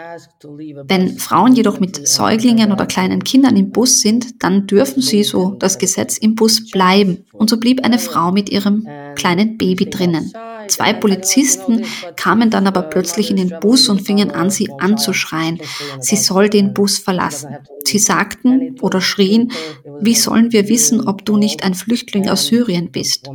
Wenn 0.87 1.17
Frauen 1.17 1.53
jedoch 1.53 1.79
mit 1.79 2.07
Säuglingen 2.07 2.71
oder 2.71 2.85
kleinen 2.85 3.23
Kindern 3.23 3.55
im 3.55 3.71
Bus 3.71 4.01
sind, 4.01 4.43
dann 4.43 4.65
dürfen 4.65 5.01
sie, 5.01 5.23
so 5.23 5.55
das 5.59 5.77
Gesetz, 5.77 6.17
im 6.17 6.35
Bus 6.35 6.69
bleiben. 6.71 7.25
Und 7.31 7.49
so 7.49 7.57
blieb 7.57 7.83
eine 7.83 7.99
Frau 7.99 8.31
mit 8.31 8.49
ihrem 8.49 8.87
kleinen 9.15 9.57
Baby 9.57 9.89
drinnen. 9.89 10.31
Zwei 10.67 10.93
Polizisten 10.93 11.85
kamen 12.15 12.49
dann 12.49 12.67
aber 12.67 12.83
plötzlich 12.83 13.29
in 13.29 13.37
den 13.37 13.53
Bus 13.59 13.89
und 13.89 14.01
fingen 14.01 14.31
an, 14.31 14.49
sie 14.49 14.69
anzuschreien. 14.79 15.59
Sie 15.99 16.15
soll 16.15 16.49
den 16.49 16.73
Bus 16.73 16.97
verlassen. 16.97 17.57
Sie 17.83 17.99
sagten 17.99 18.75
oder 18.81 19.01
schrien, 19.01 19.51
wie 19.99 20.15
sollen 20.15 20.51
wir 20.51 20.69
wissen, 20.69 21.07
ob 21.07 21.25
du 21.25 21.37
nicht 21.37 21.63
ein 21.63 21.75
Flüchtling 21.75 22.29
aus 22.29 22.47
Syrien 22.47 22.91
bist? 22.91 23.29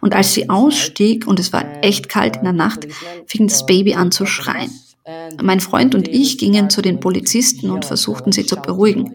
Und 0.00 0.14
als 0.14 0.34
sie 0.34 0.50
ausstieg 0.50 1.26
und 1.26 1.38
es 1.38 1.52
war 1.52 1.64
echt 1.82 2.08
kalt 2.08 2.36
in 2.36 2.44
der 2.44 2.52
Nacht, 2.52 2.86
fing 3.26 3.46
das 3.46 3.66
Baby 3.66 3.94
an 3.94 4.10
zu 4.10 4.26
schreien. 4.26 4.70
Mein 5.42 5.60
Freund 5.60 5.94
und 5.94 6.08
ich 6.08 6.38
gingen 6.38 6.70
zu 6.70 6.82
den 6.82 7.00
Polizisten 7.00 7.70
und 7.70 7.84
versuchten 7.84 8.32
sie 8.32 8.46
zu 8.46 8.56
beruhigen. 8.56 9.14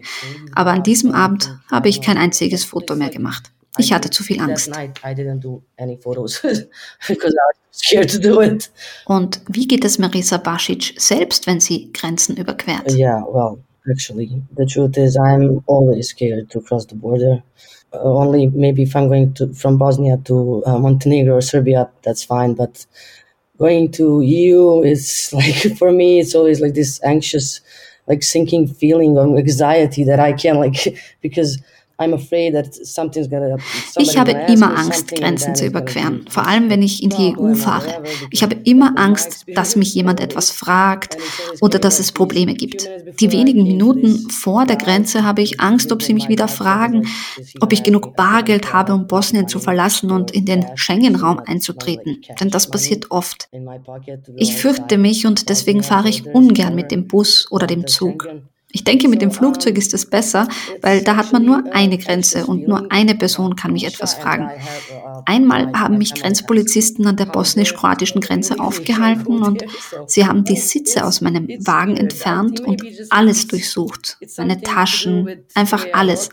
Aber 0.54 0.72
an 0.72 0.82
diesem 0.82 1.12
Abend 1.12 1.58
habe 1.70 1.88
ich 1.88 2.00
kein 2.00 2.18
einziges 2.18 2.64
Foto 2.64 2.96
mehr 2.96 3.10
gemacht. 3.10 3.52
Ich 3.78 3.92
hatte 3.92 4.10
zu 4.10 4.22
viel 4.22 4.40
Angst. 4.40 4.70
Und 9.06 9.40
wie 9.48 9.68
geht 9.68 9.84
es 9.84 9.98
Marisa 9.98 10.38
Basic 10.38 10.94
selbst, 10.96 11.46
wenn 11.46 11.60
sie 11.60 11.92
Grenzen 11.92 12.36
überquert? 12.36 12.90
Yeah, 12.92 13.22
well, 13.28 13.58
actually, 13.90 14.42
the 14.56 14.64
truth 14.64 14.96
is 14.96 15.16
I'm 15.16 15.62
always 15.66 16.08
scared 16.08 16.50
to 16.50 16.60
cross 16.60 16.86
the 16.86 16.94
border. 16.94 17.42
Uh, 17.92 17.98
only 17.98 18.48
maybe 18.48 18.82
if 18.82 18.96
I'm 18.96 19.08
going 19.08 19.34
to, 19.34 19.52
from 19.52 19.78
Bosnia 19.78 20.16
to 20.24 20.62
uh, 20.66 20.78
Montenegro 20.78 21.36
or 21.36 21.42
Serbia, 21.42 21.88
that's 22.02 22.24
fine. 22.24 22.54
But 22.54 22.86
going 23.58 23.90
to 23.92 24.22
EU 24.22 24.82
is 24.82 25.30
like 25.32 25.76
for 25.78 25.92
me, 25.92 26.20
it's 26.20 26.34
always 26.34 26.60
like 26.60 26.74
this 26.74 27.00
anxious, 27.04 27.60
like 28.06 28.22
sinking 28.22 28.68
feeling 28.68 29.18
of 29.18 29.36
anxiety 29.36 30.04
that 30.04 30.20
I 30.20 30.32
can't 30.32 30.58
like 30.58 30.98
because 31.20 31.58
Ich 33.98 34.18
habe 34.18 34.30
immer 34.48 34.76
Angst, 34.76 35.14
Grenzen 35.14 35.54
zu 35.54 35.66
überqueren, 35.66 36.26
vor 36.28 36.46
allem 36.46 36.68
wenn 36.68 36.82
ich 36.82 37.02
in 37.02 37.10
die 37.10 37.34
EU 37.36 37.54
fahre. 37.54 38.02
Ich 38.30 38.42
habe 38.42 38.56
immer 38.64 38.98
Angst, 38.98 39.44
dass 39.54 39.76
mich 39.76 39.94
jemand 39.94 40.20
etwas 40.20 40.50
fragt 40.50 41.16
oder 41.60 41.78
dass 41.78 41.98
es 41.98 42.12
Probleme 42.12 42.54
gibt. 42.54 42.88
Die 43.20 43.32
wenigen 43.32 43.62
Minuten 43.62 44.28
vor 44.30 44.66
der 44.66 44.76
Grenze 44.76 45.24
habe 45.24 45.40
ich 45.42 45.60
Angst, 45.60 45.90
ob 45.90 46.02
sie 46.02 46.12
mich 46.12 46.28
wieder 46.28 46.48
fragen, 46.48 47.08
ob 47.60 47.72
ich 47.72 47.82
genug 47.82 48.14
Bargeld 48.14 48.72
habe, 48.72 48.92
um 48.92 49.06
Bosnien 49.06 49.48
zu 49.48 49.58
verlassen 49.58 50.10
und 50.10 50.30
in 50.30 50.44
den 50.44 50.66
Schengen-Raum 50.74 51.40
einzutreten. 51.46 52.20
Denn 52.38 52.50
das 52.50 52.70
passiert 52.70 53.10
oft. 53.10 53.48
Ich 54.36 54.56
fürchte 54.56 54.98
mich 54.98 55.26
und 55.26 55.48
deswegen 55.48 55.82
fahre 55.82 56.08
ich 56.08 56.26
ungern 56.26 56.74
mit 56.74 56.90
dem 56.90 57.06
Bus 57.08 57.46
oder 57.50 57.66
dem 57.66 57.86
Zug. 57.86 58.28
Ich 58.76 58.84
denke, 58.84 59.08
mit 59.08 59.22
dem 59.22 59.30
Flugzeug 59.30 59.78
ist 59.78 59.94
es 59.94 60.04
besser, 60.04 60.48
weil 60.82 61.00
da 61.02 61.16
hat 61.16 61.32
man 61.32 61.46
nur 61.46 61.64
eine 61.72 61.96
Grenze 61.96 62.44
und 62.46 62.68
nur 62.68 62.92
eine 62.92 63.14
Person 63.14 63.56
kann 63.56 63.72
mich 63.72 63.86
etwas 63.86 64.12
fragen. 64.12 64.50
Einmal 65.24 65.72
haben 65.72 65.98
mich 65.98 66.14
Grenzpolizisten 66.14 67.06
an 67.06 67.16
der 67.16 67.26
bosnisch-kroatischen 67.26 68.20
Grenze 68.20 68.60
aufgehalten 68.60 69.42
und 69.42 69.64
sie 70.06 70.26
haben 70.26 70.44
die 70.44 70.56
Sitze 70.56 71.04
aus 71.04 71.20
meinem 71.20 71.48
Wagen 71.64 71.96
entfernt 71.96 72.60
und 72.60 72.82
alles 73.10 73.46
durchsucht. 73.46 74.18
Meine 74.36 74.60
Taschen, 74.60 75.46
einfach 75.54 75.86
alles. 75.92 76.28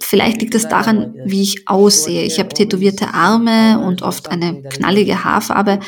Vielleicht 0.00 0.40
liegt 0.42 0.54
es 0.54 0.68
daran, 0.68 1.14
wie 1.24 1.42
ich 1.42 1.66
aussehe. 1.66 2.24
Ich 2.24 2.38
habe 2.38 2.50
tätowierte 2.50 3.14
Arme 3.14 3.80
und 3.84 4.02
oft 4.02 4.30
eine 4.30 4.62
knallige 4.62 5.24
Haarfarbe. 5.24 5.80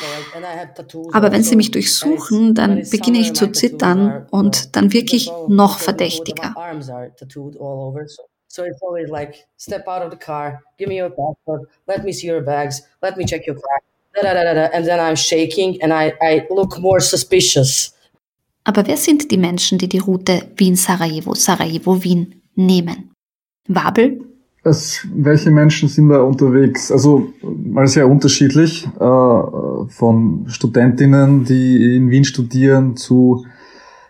Aber 1.13 1.33
wenn 1.33 1.43
sie 1.43 1.57
mich 1.57 1.71
durchsuchen, 1.71 2.55
dann 2.55 2.83
beginne 2.91 3.19
ich 3.19 3.35
zu 3.35 3.53
zittern 3.53 4.27
und 4.31 4.75
dann 4.77 4.93
wirke 4.93 5.17
ich 5.17 5.31
noch 5.49 5.67
noch 5.67 5.79
verdächtiger. 5.81 6.55
So 8.57 8.65
it's 8.65 8.81
always 8.81 9.11
like, 9.11 9.45
step 9.59 9.85
out 9.87 10.01
of 10.01 10.11
the 10.11 10.17
car, 10.17 10.63
give 10.79 10.89
me 10.89 10.97
your 10.97 11.11
passport, 11.11 11.69
let 11.87 12.05
me 12.05 12.13
see 12.15 12.27
your 12.27 12.41
bags, 12.41 12.81
let 13.03 13.19
me 13.19 13.27
check 13.27 13.47
your 13.47 13.57
car. 13.57 13.83
Da, 14.15 14.33
da, 14.33 14.55
da, 14.55 14.71
and 14.73 14.87
then 14.87 14.99
I'm 14.99 15.15
shaking 15.15 15.77
and 15.83 15.93
I, 15.93 16.15
I 16.23 16.47
look 16.49 16.79
more 16.79 17.01
suspicious. 17.01 17.93
Aber 18.65 18.87
wer 18.87 18.97
sind 18.97 19.31
die 19.31 19.37
Menschen, 19.37 19.77
die 19.77 19.91
die 19.91 19.99
Route 19.99 20.41
Wien-Sarajevo, 20.57 21.35
Sarajevo-Wien 21.35 22.41
nehmen? 22.55 23.11
Wabel? 23.69 24.23
Es, 24.65 25.07
welche 25.13 25.51
Menschen 25.51 25.91
sind 25.91 26.09
da 26.09 26.23
unterwegs? 26.23 26.91
Also 26.91 27.35
mal 27.43 27.87
sehr 27.87 28.09
unterschiedlich, 28.09 28.87
äh, 28.87 29.87
von 29.89 30.47
Studentinnen, 30.49 31.45
die 31.45 31.97
in 31.97 32.11
Wien 32.11 32.25
studieren, 32.25 32.97
zu 32.97 33.45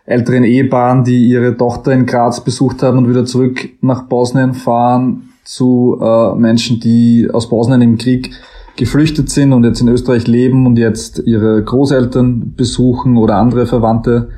älteren 0.06 0.44
Ehepaaren, 0.44 1.04
die 1.04 1.26
ihre 1.26 1.56
Tochter 1.56 1.92
in 1.92 2.06
Graz 2.06 2.42
besucht 2.42 2.82
haben 2.82 2.98
und 2.98 3.08
wieder 3.08 3.24
zurück 3.24 3.68
nach 3.80 4.04
Bosnien 4.04 4.54
fahren, 4.54 5.30
zu 5.44 5.98
äh, 6.00 6.34
Menschen, 6.34 6.80
die 6.80 7.28
aus 7.32 7.48
Bosnien 7.48 7.82
im 7.82 7.98
Krieg 7.98 8.30
geflüchtet 8.76 9.30
sind 9.30 9.52
und 9.52 9.64
jetzt 9.64 9.80
in 9.80 9.88
Österreich 9.88 10.26
leben 10.26 10.66
und 10.66 10.76
jetzt 10.76 11.22
ihre 11.24 11.62
Großeltern 11.62 12.54
besuchen 12.56 13.16
oder 13.16 13.36
andere 13.36 13.66
Verwandte 13.66 14.28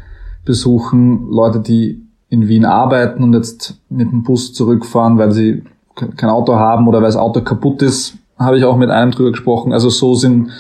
besuchen, 0.45 1.29
Leute, 1.31 1.61
die 1.61 2.03
in 2.31 2.49
Wien 2.49 2.65
arbeiten 2.65 3.23
und 3.23 3.35
jetzt 3.35 3.81
mit 3.89 4.11
dem 4.11 4.23
Bus 4.23 4.53
zurückfahren, 4.53 5.19
weil 5.19 5.33
sie 5.33 5.63
kein 5.95 6.31
Auto 6.31 6.55
haben 6.55 6.87
oder 6.87 6.99
weil 6.99 7.09
das 7.09 7.17
Auto 7.17 7.41
kaputt 7.41 7.83
ist, 7.83 8.15
habe 8.39 8.59
ich 8.59 8.65
auch 8.65 8.77
mit 8.77 8.91
einem 8.91 9.11
drüber 9.11 9.33
gesprochen. 9.33 9.73
Also 9.73 9.91
so 9.91 10.15
sind, 10.15 10.51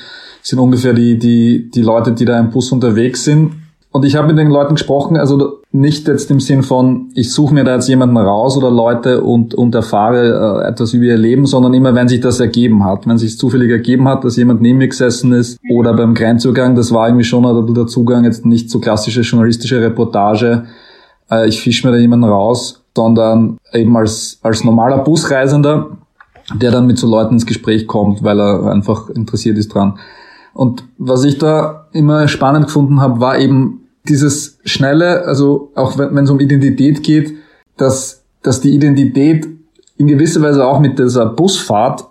sind 0.42 0.58
ungefähr 0.58 0.92
die, 0.92 1.18
die, 1.18 1.70
die 1.70 1.82
Leute, 1.82 2.12
die 2.12 2.24
da 2.24 2.38
im 2.38 2.50
Bus 2.50 2.72
unterwegs 2.72 3.24
sind. 3.24 3.52
Und 3.98 4.04
ich 4.04 4.14
habe 4.14 4.28
mit 4.28 4.38
den 4.38 4.48
Leuten 4.48 4.76
gesprochen, 4.76 5.16
also 5.16 5.58
nicht 5.72 6.06
jetzt 6.06 6.30
im 6.30 6.38
Sinn 6.38 6.62
von, 6.62 7.10
ich 7.14 7.32
suche 7.32 7.52
mir 7.52 7.64
da 7.64 7.74
jetzt 7.74 7.88
jemanden 7.88 8.16
raus 8.16 8.56
oder 8.56 8.70
Leute 8.70 9.22
und, 9.22 9.56
und 9.56 9.74
erfahre 9.74 10.62
äh, 10.62 10.68
etwas 10.68 10.92
über 10.94 11.06
ihr 11.06 11.16
Leben, 11.16 11.46
sondern 11.46 11.74
immer, 11.74 11.96
wenn 11.96 12.06
sich 12.06 12.20
das 12.20 12.38
ergeben 12.38 12.84
hat. 12.84 13.08
Wenn 13.08 13.18
sich 13.18 13.36
zufällig 13.36 13.72
ergeben 13.72 14.06
hat, 14.06 14.22
dass 14.22 14.36
jemand 14.36 14.62
neben 14.62 14.78
mir 14.78 14.86
gesessen 14.86 15.32
ist 15.32 15.58
oder 15.68 15.94
beim 15.94 16.14
Grenzzugang, 16.14 16.76
das 16.76 16.92
war 16.92 17.08
irgendwie 17.08 17.24
schon 17.24 17.44
ein 17.44 17.74
der 17.74 17.88
Zugang, 17.88 18.22
jetzt 18.22 18.46
nicht 18.46 18.70
so 18.70 18.78
klassische 18.78 19.22
journalistische 19.22 19.80
Reportage, 19.80 20.66
äh, 21.28 21.48
ich 21.48 21.60
fische 21.60 21.84
mir 21.84 21.92
da 21.92 21.98
jemanden 21.98 22.26
raus, 22.26 22.84
sondern 22.94 23.58
eben 23.72 23.96
als, 23.96 24.38
als 24.44 24.62
normaler 24.62 24.98
Busreisender, 24.98 25.88
der 26.54 26.70
dann 26.70 26.86
mit 26.86 26.98
so 26.98 27.08
Leuten 27.08 27.34
ins 27.34 27.46
Gespräch 27.46 27.88
kommt, 27.88 28.22
weil 28.22 28.38
er 28.38 28.70
einfach 28.70 29.10
interessiert 29.10 29.58
ist 29.58 29.74
dran. 29.74 29.98
Und 30.54 30.84
was 30.98 31.24
ich 31.24 31.38
da 31.38 31.88
immer 31.90 32.28
spannend 32.28 32.66
gefunden 32.66 33.00
habe, 33.00 33.18
war 33.18 33.38
eben 33.38 33.77
dieses 34.08 34.58
schnelle, 34.64 35.24
also 35.24 35.72
auch 35.74 35.98
wenn, 35.98 36.16
es 36.16 36.30
um 36.30 36.40
Identität 36.40 37.02
geht, 37.02 37.34
dass, 37.76 38.24
dass 38.42 38.60
die 38.60 38.74
Identität 38.74 39.46
in 39.96 40.06
gewisser 40.06 40.42
Weise 40.42 40.66
auch 40.66 40.80
mit 40.80 40.98
dieser 40.98 41.26
Busfahrt 41.26 42.04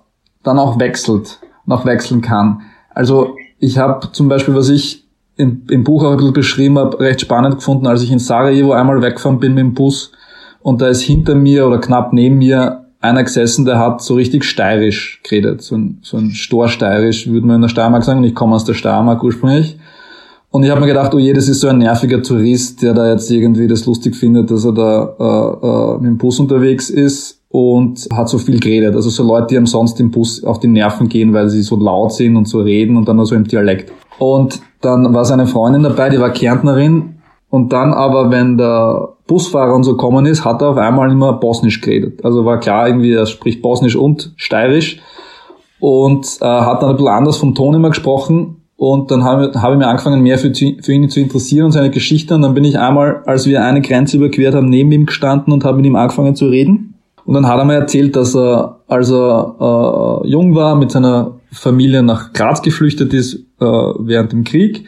dann 0.44 0.60
auch 0.60 0.80
wechselt 0.80 1.40
auch 1.70 1.86
wechseln 1.86 2.22
kann. 2.22 2.62
Also 2.94 3.36
ich 3.60 3.78
habe 3.78 4.12
zum 4.12 4.30
Beispiel, 4.30 4.56
was 4.56 4.70
ich 4.70 5.06
im, 5.36 5.64
im 5.70 5.84
Buch 5.84 6.04
auch 6.04 6.12
ein 6.12 6.18
bisschen 6.18 6.34
beschrieben 6.34 6.80
habe, 6.80 7.00
recht 7.00 7.22
spannend 7.22 7.56
gefunden, 7.56 7.88
als 7.88 8.02
ich 8.02 8.12
in 8.12 8.20
Sarajevo 8.20 8.72
einmal 8.72 9.02
weggefahren 9.02 9.40
bin 9.40 9.54
mit 9.54 9.62
dem 9.62 9.74
Bus 9.74 10.12
und 10.62 10.82
da 10.82 10.88
ist 10.88 11.02
hinter 11.02 11.36
mir 11.36 11.68
oder 11.68 11.80
knapp 11.80 12.14
neben 12.14 12.38
mir 12.38 12.86
einer 13.00 13.24
gesessen, 13.24 13.66
der 13.66 13.78
hat 13.78 14.02
so 14.02 14.16
richtig 14.16 14.44
steirisch 14.44 15.22
geredet, 15.24 15.62
so 15.62 15.76
ein, 15.76 16.00
so 16.02 16.18
ein 16.18 16.32
Storsteirisch, 16.32 17.28
würde 17.28 17.46
man 17.46 17.58
in 17.58 17.62
der 17.62 17.70
Steiermark 17.70 18.04
sagen, 18.04 18.20
und 18.20 18.26
ich 18.26 18.34
komme 18.34 18.56
aus 18.56 18.66
der 18.66 18.74
Steiermark 18.74 19.24
ursprünglich. 19.24 19.78
Und 20.50 20.64
ich 20.64 20.70
habe 20.70 20.82
mir 20.82 20.88
gedacht, 20.88 21.14
oh 21.14 21.20
je, 21.20 21.34
das 21.34 21.50
ist 21.50 21.60
so 21.60 21.68
ein 21.68 21.80
nerviger 21.80 22.24
Tourist, 22.24 22.82
der 22.82 22.94
da 22.94 23.12
jetzt 23.12 23.30
irgendwie 23.30 23.68
das 23.68 23.86
lustig 23.86 24.16
findet, 24.16 24.50
dass 24.50 24.66
er 24.66 24.72
da 24.72 25.16
äh, 25.20 25.68
äh, 25.68 25.98
mit 25.98 26.06
dem 26.06 26.18
Bus 26.18 26.40
unterwegs 26.40 26.90
ist 26.90 27.42
und 27.50 28.08
hat 28.14 28.30
so 28.30 28.38
viel 28.38 28.60
geredet. 28.60 28.96
Also 28.96 29.10
so 29.10 29.24
Leute, 29.24 29.48
die 29.48 29.58
einem 29.58 29.68
sonst 29.68 30.00
im 30.00 30.12
Bus 30.12 30.44
auf 30.44 30.60
die 30.60 30.68
Nerven 30.68 31.10
gehen, 31.10 31.34
weil 31.34 31.50
sie 31.50 31.62
so 31.62 31.76
laut 31.76 32.14
sind 32.14 32.38
und 32.38 32.48
so 32.48 32.62
reden 32.62 32.98
und 32.98 33.08
dann 33.08 33.18
nur 33.18 33.26
so 33.26 33.36
im 33.36 33.44
Dialekt. 33.44 33.92
Und 34.20 34.62
dann 34.82 35.14
war 35.14 35.26
seine 35.26 35.48
Freundin 35.48 35.84
dabei, 35.84 36.10
die 36.10 36.20
war 36.20 36.32
Kärntnerin. 36.32 37.16
Und 37.50 37.72
dann 37.72 37.94
aber, 37.94 38.30
wenn 38.32 38.58
der 38.58 39.16
Busfahrer 39.26 39.74
und 39.74 39.84
so 39.84 39.92
gekommen 39.92 40.26
ist, 40.26 40.44
hat 40.44 40.62
er 40.62 40.70
auf 40.70 40.78
einmal 40.78 41.12
immer 41.12 41.34
Bosnisch 41.34 41.82
geredet. 41.82 42.24
Also 42.24 42.46
war 42.46 42.60
klar 42.60 42.88
irgendwie, 42.88 43.14
er 43.14 43.26
spricht 43.26 43.62
Bosnisch 43.62 43.96
und 43.96 44.34
Steirisch 44.36 45.00
und 45.80 46.26
äh, 46.42 46.46
hat 46.46 46.82
dann 46.82 46.90
ein 46.90 46.96
bisschen 46.96 47.12
anders 47.12 47.38
vom 47.38 47.56
Ton 47.56 47.76
immer 47.76 47.90
gesprochen. 47.90 48.57
Und 48.78 49.10
dann 49.10 49.24
habe 49.24 49.52
hab 49.56 49.72
ich 49.74 49.78
mir 49.78 49.88
angefangen, 49.88 50.22
mehr 50.22 50.38
für, 50.38 50.54
für 50.54 50.94
ihn 50.94 51.10
zu 51.10 51.20
interessieren 51.20 51.66
und 51.66 51.72
seine 51.72 51.90
Geschichte. 51.90 52.36
Und 52.36 52.44
dann 52.44 52.54
bin 52.54 52.64
ich 52.64 52.78
einmal, 52.78 53.24
als 53.26 53.48
wir 53.48 53.64
eine 53.64 53.82
Grenze 53.82 54.18
überquert 54.18 54.54
haben, 54.54 54.70
neben 54.70 54.92
ihm 54.92 55.08
gestanden 55.08 55.52
und 55.52 55.66
habe 55.66 55.78
mit 55.78 55.88
ihm 55.88 55.96
angefangen 55.96 56.36
zu 56.36 56.46
reden. 56.48 56.94
Und 57.26 57.34
dann 57.34 57.48
hat 57.48 57.58
er 57.58 57.66
mir 57.66 57.74
erzählt, 57.74 58.16
dass 58.16 58.36
er, 58.36 58.80
als 58.88 59.12
er 59.12 60.22
äh, 60.24 60.28
jung 60.30 60.56
war, 60.56 60.76
mit 60.76 60.92
seiner 60.92 61.40
Familie 61.52 62.04
nach 62.04 62.34
Graz 62.34 62.62
geflüchtet 62.62 63.14
ist 63.14 63.36
äh, 63.60 63.66
während 63.66 64.32
dem 64.32 64.44
Krieg 64.44 64.86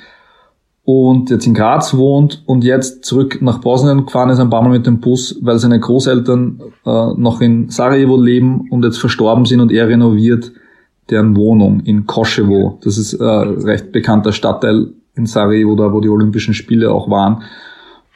und 0.91 1.30
jetzt 1.30 1.45
in 1.45 1.54
Graz 1.54 1.93
wohnt 1.93 2.41
und 2.47 2.63
jetzt 2.63 3.06
zurück 3.06 3.39
nach 3.41 3.60
Bosnien 3.60 4.06
gefahren 4.06 4.32
ist, 4.32 4.39
ein 4.39 4.49
paar 4.49 4.63
Mal 4.63 4.71
mit 4.71 4.88
dem 4.88 4.99
Bus, 4.99 5.38
weil 5.41 5.60
seine 5.60 5.80
Großeltern 5.80 6.62
äh, 6.84 7.13
noch 7.15 7.41
in 7.41 7.69
Sarajevo 7.69 8.19
leben 8.19 8.67
und 8.71 8.84
jetzt 8.84 8.97
verstorben 8.97 9.45
sind 9.45 9.60
und 9.60 9.71
er 9.71 9.88
renoviert 9.88 10.52
deren 11.10 11.36
Wohnung 11.36 11.82
in 11.82 12.06
Koschewo. 12.06 12.80
Das 12.84 12.98
ist 12.98 13.13
äh, 13.13 13.24
recht 13.24 13.91
bekannter 13.91 14.32
Stadtteil 14.32 14.88
in 15.15 15.26
Sarajevo, 15.26 15.76
da 15.76 15.91
wo 15.91 16.00
die 16.00 16.10
Olympischen 16.10 16.54
Spiele 16.54 16.91
auch 16.91 17.10
waren. 17.10 17.43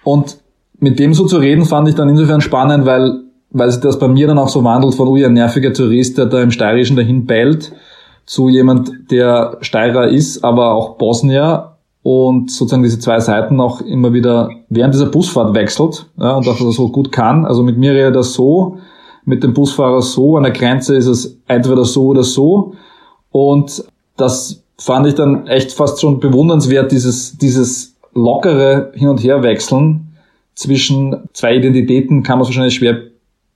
Und 0.04 0.38
mit 0.80 1.00
dem 1.00 1.14
so 1.14 1.26
zu 1.26 1.38
reden, 1.38 1.66
fand 1.66 1.88
ich 1.88 1.96
dann 1.96 2.10
insofern 2.10 2.42
spannend, 2.42 2.86
weil, 2.86 3.22
weil 3.52 3.72
sich 3.72 3.82
das 3.82 4.00
bei 4.00 4.08
mir 4.08 4.28
dann 4.28 4.38
auch 4.38 4.50
so 4.50 4.64
wandelt 4.64 4.96
von, 4.96 5.08
ui, 5.08 5.26
ein 5.26 5.34
nerviger 5.34 5.74
Tourist, 5.74 6.18
der 6.18 6.26
da 6.26 6.42
im 6.42 6.52
Steirischen 6.52 6.98
dahin 6.98 7.26
bellt, 7.26 7.74
zu 8.26 8.50
jemand, 8.50 9.12
der 9.12 9.58
Steirer 9.62 10.08
ist, 10.08 10.44
aber 10.44 10.72
auch 10.72 10.98
Bosnier 10.98 11.74
und 12.04 12.52
sozusagen 12.52 12.84
diese 12.84 13.00
zwei 13.00 13.20
Seiten 13.20 13.60
auch 13.60 13.82
immer 13.82 14.14
wieder 14.14 14.50
während 14.70 14.94
dieser 14.94 15.06
Busfahrt 15.08 15.56
wechselt 15.56 16.06
ja, 16.18 16.36
und 16.36 16.48
auch 16.48 16.58
so 16.58 16.90
gut 16.90 17.12
kann. 17.12 17.46
Also 17.46 17.64
mit 17.64 17.78
mir 17.78 17.94
redet 17.94 18.16
er 18.16 18.24
so, 18.24 18.78
mit 19.26 19.44
dem 19.44 19.54
Busfahrer 19.54 20.02
so, 20.02 20.36
an 20.36 20.44
der 20.44 20.52
Grenze 20.52 20.96
ist 20.96 21.08
es 21.08 21.40
entweder 21.48 21.86
so 21.86 22.08
oder 22.08 22.24
so 22.24 22.74
und 23.34 23.84
das 24.16 24.64
fand 24.78 25.08
ich 25.08 25.16
dann 25.16 25.48
echt 25.48 25.74
fast 25.74 26.00
schon 26.00 26.20
bewundernswert, 26.20 26.92
dieses, 26.92 27.38
dieses 27.38 27.96
lockere 28.14 28.92
Hin- 28.94 29.10
und 29.10 29.24
Herwechseln 29.24 30.14
zwischen 30.56 31.28
zwei 31.34 31.56
Identitäten 31.56 32.22
kann 32.22 32.38
man 32.38 32.44
es 32.44 32.50
wahrscheinlich 32.50 32.76
schwer 32.76 33.02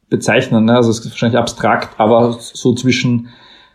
bezeichnen. 0.10 0.66
Ne? 0.66 0.76
Also 0.76 0.90
es 0.90 1.00
ist 1.00 1.12
wahrscheinlich 1.12 1.38
abstrakt, 1.38 1.90
aber 2.00 2.38
so 2.40 2.74
zwischen 2.74 3.28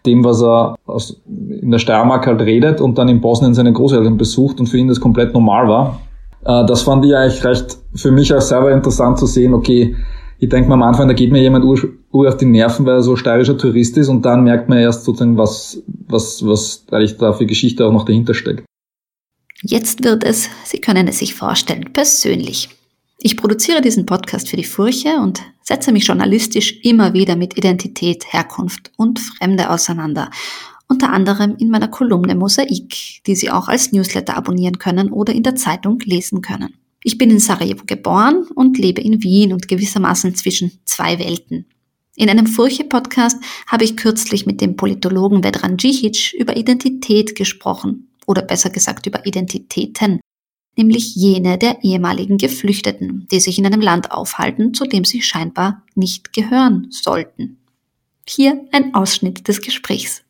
dem, 0.05 0.25
was 0.25 0.43
er 0.43 0.75
aus, 0.87 1.21
in 1.27 1.71
der 1.71 1.79
Steiermark 1.79 2.27
halt 2.27 2.41
redet 2.41 2.81
und 2.81 2.99
dann 2.99 3.09
in 3.09 3.21
Bosnien 3.21 3.55
seine 3.55 3.73
Großeltern 3.73 4.19
besucht 4.19 4.59
und 4.59 4.67
für 4.67 4.79
ihn 4.79 4.89
das 4.89 4.99
komplett 4.99 5.33
normal 5.33 5.69
war. 5.69 6.01
Äh, 6.45 6.67
das 6.67 6.83
fand 6.83 7.05
ich 7.05 7.15
eigentlich 7.15 7.45
recht 7.45 7.79
für 7.95 8.11
mich 8.11 8.35
auch 8.35 8.41
selber 8.41 8.73
interessant 8.73 9.19
zu 9.19 9.27
sehen, 9.27 9.55
okay, 9.55 9.95
ich 10.43 10.49
denke 10.49 10.69
mir 10.69 10.75
am 10.75 10.83
Anfang, 10.83 11.07
da 11.07 11.15
geht 11.15 11.31
mir 11.31 11.41
jemand 11.41 11.65
ur, 11.65 11.81
ur 12.11 12.29
auf 12.29 12.37
die 12.37 12.47
Nerven, 12.47 12.85
weil 12.85 12.97
er 12.97 13.03
so 13.03 13.15
steirischer 13.15 13.57
Tourist 13.57 13.97
ist 13.97 14.09
und 14.09 14.25
dann 14.25 14.43
merkt 14.43 14.69
man 14.69 14.79
erst 14.79 15.05
sozusagen, 15.05 15.39
was, 15.39 15.81
was, 15.87 16.45
was 16.45 16.85
eigentlich 16.91 17.17
da 17.17 17.33
für 17.33 17.47
Geschichte 17.47 17.87
auch 17.87 17.93
noch 17.93 18.05
dahinter 18.05 18.35
steckt. 18.35 18.65
Jetzt 19.63 20.03
wird 20.03 20.25
es, 20.25 20.49
Sie 20.65 20.81
können 20.81 21.07
es 21.07 21.21
sich 21.21 21.37
vorstellen, 21.37 21.93
persönlich. 21.93 22.71
Ich 23.19 23.37
produziere 23.37 23.83
diesen 23.83 24.05
Podcast 24.05 24.49
für 24.49 24.57
die 24.57 24.65
Furche 24.65 25.21
und 25.23 25.41
setze 25.63 25.93
mich 25.93 26.09
journalistisch 26.09 26.81
immer 26.83 27.15
wieder 27.15 27.37
mit 27.37 27.57
Identität, 27.57 28.33
Herkunft 28.33 28.91
und 28.97 29.21
Fremde 29.21 29.71
auseinander. 29.71 30.29
Unter 30.89 31.13
anderem 31.13 31.55
in 31.57 31.71
meiner 31.71 31.87
Kolumne 31.87 32.35
Mosaik, 32.35 33.23
die 33.29 33.37
Sie 33.37 33.49
auch 33.49 33.69
als 33.69 33.93
Newsletter 33.93 34.37
abonnieren 34.37 34.81
können 34.81 35.13
oder 35.13 35.33
in 35.33 35.45
der 35.45 35.55
Zeitung 35.55 36.01
lesen 36.01 36.43
können. 36.43 36.75
Ich 37.05 37.19
bin 37.19 37.31
in 37.31 37.41
Sarajevo 37.41 37.85
geboren 37.87 38.47
und 38.55 38.79
lebe 38.79 39.01
in 39.01 39.23
Wien 39.23 39.53
und 39.53 39.69
gewissermaßen 39.69 40.35
zwischen 40.35 40.81
zwei 40.85 41.19
Welten. 41.19 41.67
In 42.17 42.29
einem 42.29 42.47
Furche-Podcast 42.47 43.39
habe 43.67 43.85
ich 43.85 43.97
kürzlich 43.97 44.47
mit 44.47 44.61
dem 44.61 44.77
Politologen 44.77 45.43
Vedran 45.43 45.77
Džihić 45.77 46.35
über 46.35 46.57
Identität 46.57 47.35
gesprochen 47.35 48.09
oder 48.27 48.43
besser 48.43 48.71
gesagt 48.71 49.07
über 49.07 49.27
Identitäten 49.27 50.21
nämlich 50.77 51.15
jene 51.15 51.59
der 51.59 51.83
ehemaligen 51.83 52.39
Geflüchteten, 52.39 53.27
die 53.31 53.41
sich 53.41 53.59
in 53.59 53.67
einem 53.67 53.81
Land 53.81 54.11
aufhalten, 54.11 54.75
zu 54.75 54.85
dem 54.85 55.05
sie 55.05 55.23
scheinbar 55.23 55.83
nicht 55.95 56.33
gehören 56.33 56.89
sollten. 56.91 57.59
Hier 58.27 58.65
ein 58.73 58.95
Ausschnitt 58.95 59.49
des 59.49 59.61
Gesprächs. 59.61 60.22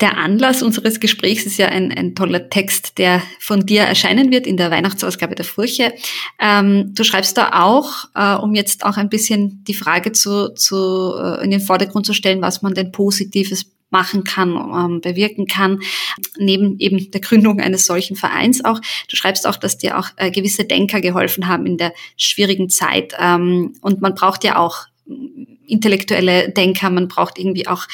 Der 0.00 0.16
Anlass 0.16 0.62
unseres 0.62 0.98
Gesprächs 0.98 1.44
ist 1.44 1.58
ja 1.58 1.68
ein, 1.68 1.92
ein 1.92 2.14
toller 2.14 2.48
Text, 2.48 2.96
der 2.96 3.22
von 3.38 3.66
dir 3.66 3.82
erscheinen 3.82 4.30
wird 4.30 4.46
in 4.46 4.56
der 4.56 4.70
Weihnachtsausgabe 4.70 5.34
der 5.34 5.44
Furche. 5.44 5.92
Ähm, 6.40 6.94
du 6.94 7.04
schreibst 7.04 7.36
da 7.36 7.62
auch, 7.64 8.04
äh, 8.14 8.34
um 8.36 8.54
jetzt 8.54 8.84
auch 8.84 8.96
ein 8.96 9.10
bisschen 9.10 9.62
die 9.64 9.74
Frage 9.74 10.12
zu, 10.12 10.54
zu, 10.54 11.14
äh, 11.18 11.44
in 11.44 11.50
den 11.50 11.60
Vordergrund 11.60 12.06
zu 12.06 12.14
stellen, 12.14 12.40
was 12.40 12.62
man 12.62 12.74
denn 12.74 12.92
Positives 12.92 13.66
machen 13.90 14.24
kann, 14.24 14.50
ähm, 14.50 15.00
bewirken 15.00 15.46
kann, 15.46 15.80
neben 16.38 16.78
eben 16.78 17.10
der 17.10 17.20
Gründung 17.20 17.60
eines 17.60 17.86
solchen 17.86 18.16
Vereins 18.16 18.64
auch. 18.64 18.80
Du 19.08 19.16
schreibst 19.16 19.46
auch, 19.46 19.56
dass 19.56 19.78
dir 19.78 19.98
auch 19.98 20.08
äh, 20.16 20.30
gewisse 20.30 20.64
Denker 20.64 21.00
geholfen 21.00 21.48
haben 21.48 21.66
in 21.66 21.76
der 21.76 21.92
schwierigen 22.16 22.70
Zeit. 22.70 23.14
Ähm, 23.18 23.74
und 23.82 24.00
man 24.00 24.14
braucht 24.14 24.44
ja 24.44 24.56
auch 24.58 24.86
intellektuelle 25.66 26.50
Denker, 26.50 26.90
man 26.90 27.08
braucht 27.08 27.38
irgendwie 27.38 27.66
auch 27.66 27.86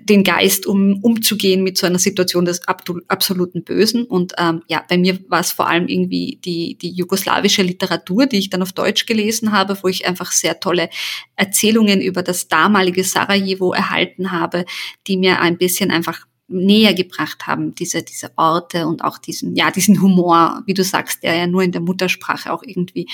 den 0.00 0.24
Geist, 0.24 0.66
um 0.66 1.02
umzugehen 1.02 1.62
mit 1.62 1.76
so 1.76 1.86
einer 1.86 1.98
Situation 1.98 2.44
des 2.44 2.60
absoluten 2.68 3.64
Bösen. 3.64 4.04
Und 4.04 4.34
ähm, 4.38 4.62
ja, 4.68 4.84
bei 4.88 4.96
mir 4.96 5.18
war 5.28 5.40
es 5.40 5.52
vor 5.52 5.68
allem 5.68 5.88
irgendwie 5.88 6.38
die, 6.44 6.78
die 6.78 6.90
jugoslawische 6.90 7.62
Literatur, 7.62 8.26
die 8.26 8.38
ich 8.38 8.50
dann 8.50 8.62
auf 8.62 8.72
Deutsch 8.72 9.06
gelesen 9.06 9.52
habe, 9.52 9.76
wo 9.82 9.88
ich 9.88 10.06
einfach 10.06 10.32
sehr 10.32 10.60
tolle 10.60 10.88
Erzählungen 11.34 12.00
über 12.00 12.22
das 12.22 12.48
damalige 12.48 13.04
Sarajevo 13.04 13.72
erhalten 13.72 14.30
habe, 14.30 14.64
die 15.06 15.16
mir 15.16 15.40
ein 15.40 15.58
bisschen 15.58 15.90
einfach 15.90 16.26
näher 16.48 16.94
gebracht 16.94 17.46
haben, 17.46 17.74
diese, 17.74 18.02
diese 18.02 18.30
Orte 18.36 18.86
und 18.86 19.02
auch 19.02 19.18
diesen, 19.18 19.56
ja, 19.56 19.70
diesen 19.70 20.00
Humor, 20.00 20.62
wie 20.66 20.74
du 20.74 20.84
sagst, 20.84 21.22
der 21.22 21.34
ja 21.34 21.46
nur 21.46 21.62
in 21.62 21.72
der 21.72 21.80
Muttersprache 21.80 22.52
auch 22.52 22.62
irgendwie 22.62 23.08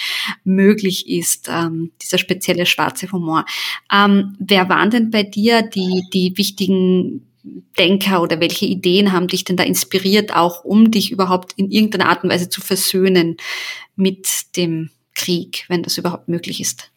möglich 0.45 1.09
ist, 1.09 1.49
ähm, 1.51 1.93
dieser 2.03 2.19
spezielle 2.19 2.67
schwarze 2.67 3.11
Humor. 3.11 3.45
Ähm, 3.91 4.37
wer 4.39 4.69
waren 4.69 4.91
denn 4.91 5.11
bei 5.11 5.23
dir 5.23 5.63
die, 5.63 6.03
die 6.13 6.37
wichtigen 6.37 7.27
Denker 7.79 8.23
oder 8.23 8.39
welche 8.41 8.67
Ideen 8.67 9.13
haben 9.13 9.27
dich 9.27 9.45
denn 9.45 9.57
da 9.57 9.65
inspiriert, 9.65 10.35
auch 10.35 10.65
um 10.65 10.91
dich 10.91 11.11
überhaupt 11.11 11.55
in 11.57 11.71
irgendeiner 11.71 12.09
Art 12.09 12.23
und 12.23 12.31
Weise 12.31 12.49
zu 12.49 12.61
versöhnen 12.61 13.37
mit 13.97 14.29
dem 14.57 14.91
Krieg, 15.15 15.65
wenn 15.69 15.83
das 15.83 15.99
überhaupt 15.99 16.29
möglich 16.29 16.61
ist? 16.61 16.91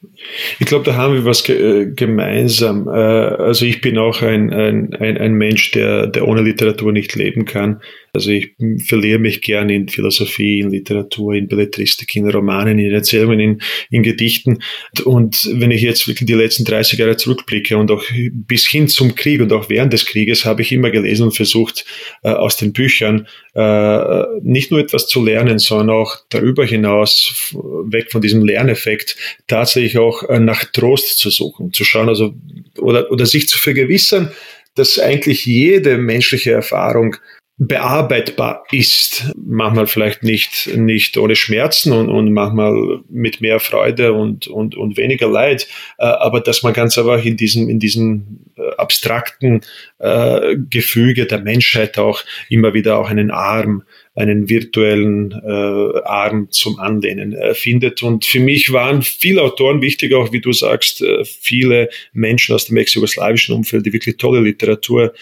Ich 0.60 0.65
glaube, 0.65 0.86
da 0.86 0.95
haben 0.95 1.13
wir 1.13 1.25
was 1.25 1.43
ge 1.43 1.91
gemeinsam. 1.93 2.88
Äh, 2.88 2.91
also 2.91 3.65
ich 3.65 3.82
bin 3.82 3.97
auch 3.97 4.21
ein, 4.21 4.54
ein, 4.54 4.93
ein 4.95 5.34
Mensch, 5.34 5.71
der, 5.71 6.08
der 6.08 6.28
ohne 6.28 6.41
Literatur 6.41 6.91
nicht 6.91 7.15
leben 7.15 7.45
kann. 7.45 7.82
Also 8.15 8.32
ich 8.32 8.56
verliere 8.86 9.19
mich 9.19 9.41
gern 9.41 9.69
in 9.69 9.88
Philosophie, 9.88 10.60
in 10.60 10.71
Literatur, 10.71 11.34
in 11.34 11.47
Belletristik, 11.47 12.15
in 12.15 12.30
Romanen, 12.30 12.80
in 12.80 12.91
Erzählungen, 12.91 13.39
in, 13.39 13.62
in 13.91 14.04
Gedichten. 14.04 14.60
Und 15.04 15.49
wenn 15.54 15.71
ich 15.71 15.82
jetzt 15.82 16.08
wirklich 16.08 16.25
die 16.25 16.34
letzten 16.34 16.65
30 16.65 16.97
Jahre 16.97 17.17
zurückblicke 17.17 17.78
und 17.78 17.91
auch 17.91 18.04
bis 18.32 18.67
hin 18.67 18.88
zum 18.88 19.15
Krieg 19.15 19.41
und 19.41 19.54
auch 19.54 19.69
während 19.69 19.93
des 19.93 20.06
Krieges 20.06 20.45
habe 20.45 20.62
ich 20.62 20.71
immer 20.71 20.89
gelesen 20.89 21.23
und 21.23 21.36
versucht, 21.36 21.86
äh, 22.23 22.30
aus 22.30 22.58
den 22.58 22.73
Büchern 22.73 23.28
äh, 23.54 24.23
nicht 24.41 24.71
nur 24.71 24.80
etwas 24.80 25.08
zu 25.08 25.23
lernen, 25.23 25.60
sondern 25.60 25.89
auch 25.89 26.17
darüber 26.30 26.65
hinaus, 26.65 27.54
weg 27.54 28.12
von 28.12 28.21
diesem 28.21 28.43
Lerneffekt, 28.43 29.15
tatsächlich 29.47 29.97
auch 29.97 30.23
äh, 30.23 30.39
nach 30.39 30.65
Trost 30.65 31.19
zu 31.19 31.30
suchen, 31.30 31.73
zu 31.73 31.84
schauen, 31.84 32.10
also 32.10 32.34
oder, 32.78 33.12
oder 33.12 33.25
sich 33.25 33.47
zu 33.47 33.58
vergewissern, 33.58 34.32
dass 34.75 34.99
eigentlich 34.99 35.45
jede 35.45 35.97
menschliche 35.97 36.51
Erfahrung 36.51 37.15
bearbeitbar 37.58 38.65
ist. 38.72 39.32
Manchmal 39.38 39.88
vielleicht 39.88 40.24
nicht, 40.24 40.70
nicht 40.76 41.18
ohne 41.18 41.36
Schmerzen 41.36 41.94
und, 41.94 42.10
und 42.10 42.34
manchmal 42.34 43.00
mit 43.10 43.39
mehr 43.39 43.60
Freude 43.60 44.13
und, 44.13 44.48
und, 44.48 44.76
und 44.76 44.98
weniger 44.98 45.30
Leid, 45.30 45.68
äh, 45.98 46.06
aber 46.06 46.41
dass 46.41 46.63
man 46.63 46.74
ganz 46.74 46.98
einfach 46.98 47.24
in 47.24 47.38
diesem, 47.38 47.70
in 47.70 47.80
diesem 47.80 48.41
äh, 48.58 48.76
abstrakten 48.76 49.62
äh, 50.00 50.58
Gefüge 50.70 51.26
der 51.28 51.39
Menschheit 51.39 51.98
auch 51.98 52.24
immer 52.50 52.74
wieder 52.74 53.00
auch 53.00 53.10
einen 53.10 53.32
Arm 53.32 53.84
einen 54.15 54.49
virtuellen 54.49 55.32
äh, 55.32 55.99
Arm 56.06 56.47
zum 56.49 56.80
Anlehnen 56.80 57.34
äh, 57.34 57.54
findet. 57.54 58.01
Und 58.01 58.25
für 58.25 58.39
mich 58.39 58.71
waren 58.71 59.01
viele 59.01 59.41
Autoren 59.41 59.82
wichtig, 59.82 60.13
auch 60.13 60.32
wie 60.32 60.41
du 60.41 60.54
sagst, 60.54 61.01
äh, 61.01 61.23
viele 61.25 61.89
Menschen 62.13 62.56
aus 62.56 62.65
dem 62.65 62.78
ex-jugoslawischen 62.78 63.54
Umfeld, 63.56 63.86
die 63.86 63.93
wirklich 63.93 64.17
tolle 64.17 64.39
Literatur 64.39 65.13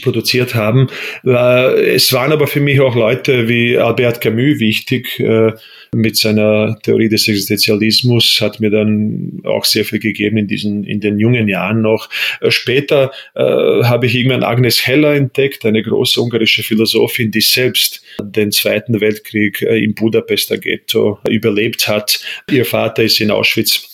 produziert 0.00 0.54
haben. 0.54 0.88
Äh, 1.24 1.94
es 1.94 2.12
waren 2.12 2.32
aber 2.32 2.46
für 2.46 2.60
mich 2.60 2.80
auch 2.80 2.94
Leute 2.94 3.48
wie 3.48 3.76
Albert 3.76 4.20
Camus 4.20 4.58
wichtig, 4.60 5.20
äh, 5.20 5.52
mit 5.94 6.16
seiner 6.16 6.78
Theorie 6.82 7.10
des 7.10 7.28
Existenzialismus 7.28 8.38
hat 8.40 8.60
mir 8.60 8.70
dann 8.70 9.42
auch 9.44 9.66
sehr 9.66 9.84
viel 9.84 9.98
gegeben 9.98 10.38
in 10.38 10.46
diesen, 10.46 10.84
in 10.84 11.00
den 11.00 11.18
jungen 11.18 11.48
Jahren 11.48 11.82
noch. 11.82 12.08
Äh, 12.40 12.50
später 12.50 13.12
äh, 13.34 13.42
habe 13.42 14.06
ich 14.06 14.14
irgendwann 14.14 14.42
Agnes 14.42 14.86
Heller 14.86 15.14
entdeckt, 15.14 15.66
eine 15.66 15.82
große 15.82 16.20
ungarische 16.20 16.62
Philosophin, 16.62 17.30
die 17.30 17.42
selbst 17.42 18.02
den 18.22 18.52
Zweiten 18.52 19.00
Weltkrieg 19.00 19.62
im 19.62 19.94
Budapester 19.94 20.58
Ghetto 20.58 21.18
überlebt 21.28 21.88
hat. 21.88 22.20
Ihr 22.50 22.64
Vater 22.64 23.02
ist 23.02 23.20
in 23.20 23.30
Auschwitz 23.30 23.92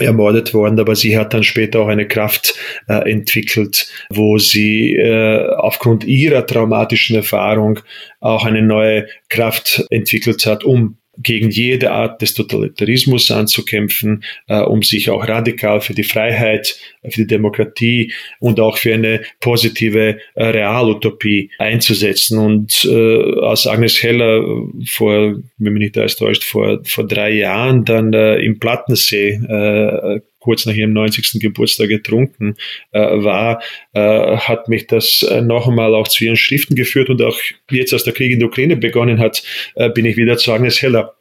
ermordet 0.00 0.52
worden, 0.54 0.78
aber 0.78 0.94
sie 0.94 1.16
hat 1.16 1.32
dann 1.32 1.42
später 1.42 1.80
auch 1.80 1.88
eine 1.88 2.06
Kraft 2.06 2.54
äh, 2.88 3.10
entwickelt, 3.10 3.88
wo 4.10 4.38
sie 4.38 4.94
äh, 4.94 5.48
aufgrund 5.56 6.04
ihrer 6.04 6.46
traumatischen 6.46 7.16
Erfahrung 7.16 7.80
auch 8.20 8.44
eine 8.44 8.62
neue 8.62 9.06
Kraft 9.28 9.84
entwickelt 9.90 10.44
hat, 10.46 10.64
um 10.64 10.98
gegen 11.18 11.50
jede 11.50 11.92
Art 11.92 12.22
des 12.22 12.34
Totalitarismus 12.34 13.30
anzukämpfen, 13.30 14.24
äh, 14.48 14.60
um 14.60 14.82
sich 14.82 15.10
auch 15.10 15.26
radikal 15.26 15.80
für 15.80 15.94
die 15.94 16.04
Freiheit, 16.04 16.78
für 17.02 17.22
die 17.22 17.26
Demokratie 17.26 18.12
und 18.40 18.60
auch 18.60 18.78
für 18.78 18.94
eine 18.94 19.22
positive 19.40 20.18
äh, 20.34 20.44
Realutopie 20.44 21.50
einzusetzen. 21.58 22.38
Und 22.38 22.84
äh, 22.84 23.40
als 23.40 23.66
Agnes 23.66 24.02
Heller 24.02 24.42
vor, 24.86 25.36
wenn 25.58 25.72
mich 25.72 25.94
nicht 25.94 26.18
täuscht, 26.18 26.44
vor, 26.44 26.80
vor 26.84 27.06
drei 27.06 27.30
Jahren 27.30 27.84
dann 27.84 28.12
äh, 28.12 28.36
im 28.36 28.58
Plattensee 28.58 29.40
äh, 29.48 30.20
kurz 30.46 30.64
nach 30.64 30.74
ihrem 30.74 30.92
90. 30.92 31.40
Geburtstag 31.40 31.88
getrunken 31.88 32.54
äh, 32.92 33.00
war, 33.00 33.60
äh, 33.94 34.36
hat 34.36 34.68
mich 34.68 34.86
das 34.86 35.24
äh, 35.24 35.42
noch 35.42 35.66
einmal 35.66 35.92
auch 35.92 36.06
zu 36.06 36.24
ihren 36.24 36.36
Schriften 36.36 36.76
geführt 36.76 37.10
und 37.10 37.20
auch 37.20 37.36
jetzt, 37.68 37.92
als 37.92 38.04
der 38.04 38.12
Krieg 38.12 38.30
in 38.30 38.38
der 38.38 38.46
Ukraine 38.46 38.76
begonnen 38.76 39.18
hat, 39.18 39.42
äh, 39.74 39.90
bin 39.90 40.04
ich 40.06 40.16
wieder 40.16 40.36
zu 40.36 40.52
Agnes 40.52 40.80
Heller 40.82 41.16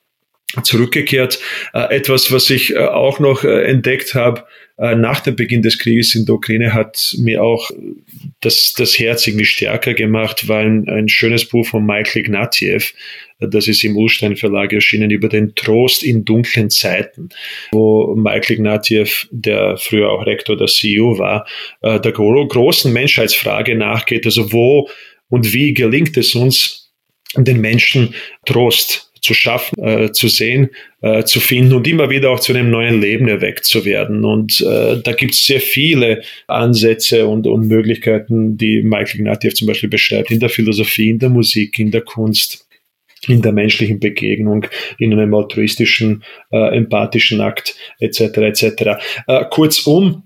zurückgekehrt. 0.61 1.39
Äh, 1.73 1.95
etwas, 1.95 2.31
was 2.31 2.51
ich 2.51 2.75
äh, 2.75 2.77
auch 2.77 3.19
noch 3.19 3.43
entdeckt 3.43 4.13
habe, 4.13 4.43
nach 4.77 5.21
dem 5.21 5.37
Beginn 5.37 5.61
des 5.61 5.79
Krieges 5.79 6.15
in 6.15 6.25
der 6.25 6.35
Ukraine 6.35 6.73
hat 6.73 7.15
mir 7.17 7.41
auch 7.41 7.71
das, 8.41 8.73
das 8.73 8.99
Herz 8.99 9.25
irgendwie 9.25 9.45
stärker 9.45 9.93
gemacht, 9.93 10.49
war 10.49 10.59
ein, 10.59 10.89
ein 10.89 11.07
schönes 11.07 11.45
Buch 11.45 11.65
von 11.65 11.85
Michael 11.85 12.23
Ignatieff, 12.23 12.93
das 13.39 13.67
ist 13.67 13.83
im 13.83 13.97
Urstein 13.97 14.35
Verlag 14.35 14.73
erschienen, 14.73 15.11
über 15.11 15.29
den 15.29 15.55
Trost 15.55 16.03
in 16.03 16.25
dunklen 16.25 16.69
Zeiten, 16.69 17.29
wo 17.71 18.15
Michael 18.15 18.57
Ignatieff, 18.57 19.27
der 19.31 19.77
früher 19.77 20.09
auch 20.09 20.25
Rektor 20.25 20.55
der 20.55 20.67
CEU 20.67 21.17
war, 21.17 21.45
der 21.83 22.11
großen 22.11 22.91
Menschheitsfrage 22.93 23.75
nachgeht, 23.75 24.25
also 24.25 24.51
wo 24.51 24.89
und 25.29 25.53
wie 25.53 25.73
gelingt 25.73 26.15
es 26.17 26.35
uns, 26.35 26.93
den 27.35 27.59
Menschen 27.59 28.13
Trost 28.45 29.11
zu 29.25 29.33
schaffen, 29.33 29.83
äh, 29.83 30.11
zu 30.11 30.27
sehen, 30.27 30.69
äh, 31.01 31.23
zu 31.23 31.39
finden 31.39 31.73
und 31.73 31.87
immer 31.87 32.11
wieder 32.11 32.29
auch 32.29 32.39
zu 32.39 32.53
einem 32.53 32.69
neuen 32.69 33.01
Leben 33.01 33.27
erweckt 33.27 33.65
zu 33.65 33.83
werden. 33.83 34.23
Und 34.23 34.61
äh, 34.61 35.01
da 35.01 35.13
gibt 35.13 35.33
es 35.33 35.45
sehr 35.45 35.59
viele 35.59 36.21
Ansätze 36.45 37.25
und, 37.25 37.47
und 37.47 37.67
Möglichkeiten, 37.67 38.55
die 38.55 38.83
Michael 38.83 39.21
Ignatieff 39.21 39.55
zum 39.55 39.67
Beispiel 39.67 39.89
beschreibt, 39.89 40.29
in 40.29 40.39
der 40.39 40.49
Philosophie, 40.49 41.09
in 41.09 41.19
der 41.19 41.29
Musik, 41.29 41.79
in 41.79 41.89
der 41.89 42.01
Kunst 42.01 42.64
in 43.27 43.41
der 43.41 43.51
menschlichen 43.51 43.99
Begegnung, 43.99 44.67
in 44.99 45.13
einem 45.13 45.33
altruistischen, 45.33 46.23
äh, 46.51 46.77
empathischen 46.77 47.41
Akt 47.41 47.75
etc. 47.99 48.21
etc. 48.37 48.65
Äh, 49.27 49.45
kurzum, 49.49 50.23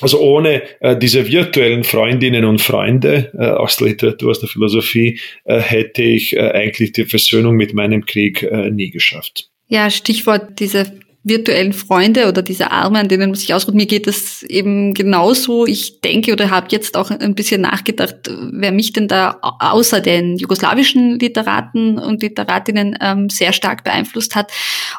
also 0.00 0.20
ohne 0.20 0.62
äh, 0.80 0.96
diese 0.96 1.26
virtuellen 1.30 1.84
Freundinnen 1.84 2.44
und 2.44 2.60
Freunde 2.60 3.30
äh, 3.38 3.44
aus 3.46 3.76
der 3.76 3.88
Literatur, 3.88 4.30
aus 4.30 4.40
der 4.40 4.48
Philosophie, 4.48 5.20
äh, 5.44 5.60
hätte 5.60 6.02
ich 6.02 6.34
äh, 6.34 6.50
eigentlich 6.50 6.92
die 6.92 7.04
Versöhnung 7.04 7.56
mit 7.56 7.74
meinem 7.74 8.04
Krieg 8.04 8.42
äh, 8.42 8.70
nie 8.70 8.90
geschafft. 8.90 9.50
Ja, 9.68 9.90
Stichwort 9.90 10.58
diese 10.58 10.92
virtuellen 11.24 11.72
Freunde 11.72 12.28
oder 12.28 12.42
diese 12.42 12.72
Arme, 12.72 12.98
an 12.98 13.08
denen 13.08 13.30
man 13.30 13.34
sich 13.36 13.54
ausruht. 13.54 13.74
Mir 13.76 13.86
geht 13.86 14.08
das 14.08 14.42
eben 14.42 14.92
genauso. 14.92 15.66
Ich 15.66 16.00
denke 16.00 16.32
oder 16.32 16.50
habe 16.50 16.66
jetzt 16.70 16.96
auch 16.96 17.10
ein 17.10 17.34
bisschen 17.36 17.60
nachgedacht, 17.60 18.28
wer 18.52 18.72
mich 18.72 18.92
denn 18.92 19.06
da 19.06 19.38
außer 19.40 20.00
den 20.00 20.36
jugoslawischen 20.36 21.20
Literaten 21.20 21.98
und 21.98 22.22
Literatinnen 22.22 22.98
ähm, 23.00 23.30
sehr 23.30 23.52
stark 23.52 23.84
beeinflusst 23.84 24.34
hat. 24.34 24.50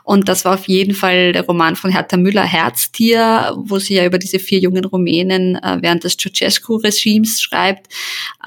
Und 0.03 0.29
das 0.29 0.45
war 0.45 0.53
auf 0.53 0.67
jeden 0.67 0.93
Fall 0.95 1.33
der 1.33 1.45
Roman 1.45 1.75
von 1.75 1.91
Hertha 1.91 2.15
Müller, 2.15 2.43
Herztier, 2.43 3.53
wo 3.57 3.79
sie 3.79 3.95
ja 3.95 4.05
über 4.05 4.17
diese 4.17 4.39
vier 4.39 4.59
jungen 4.59 4.85
Rumänen 4.85 5.55
äh, 5.55 5.77
während 5.81 6.05
des 6.05 6.15
Ceausescu-Regimes 6.15 7.41
schreibt. 7.41 7.87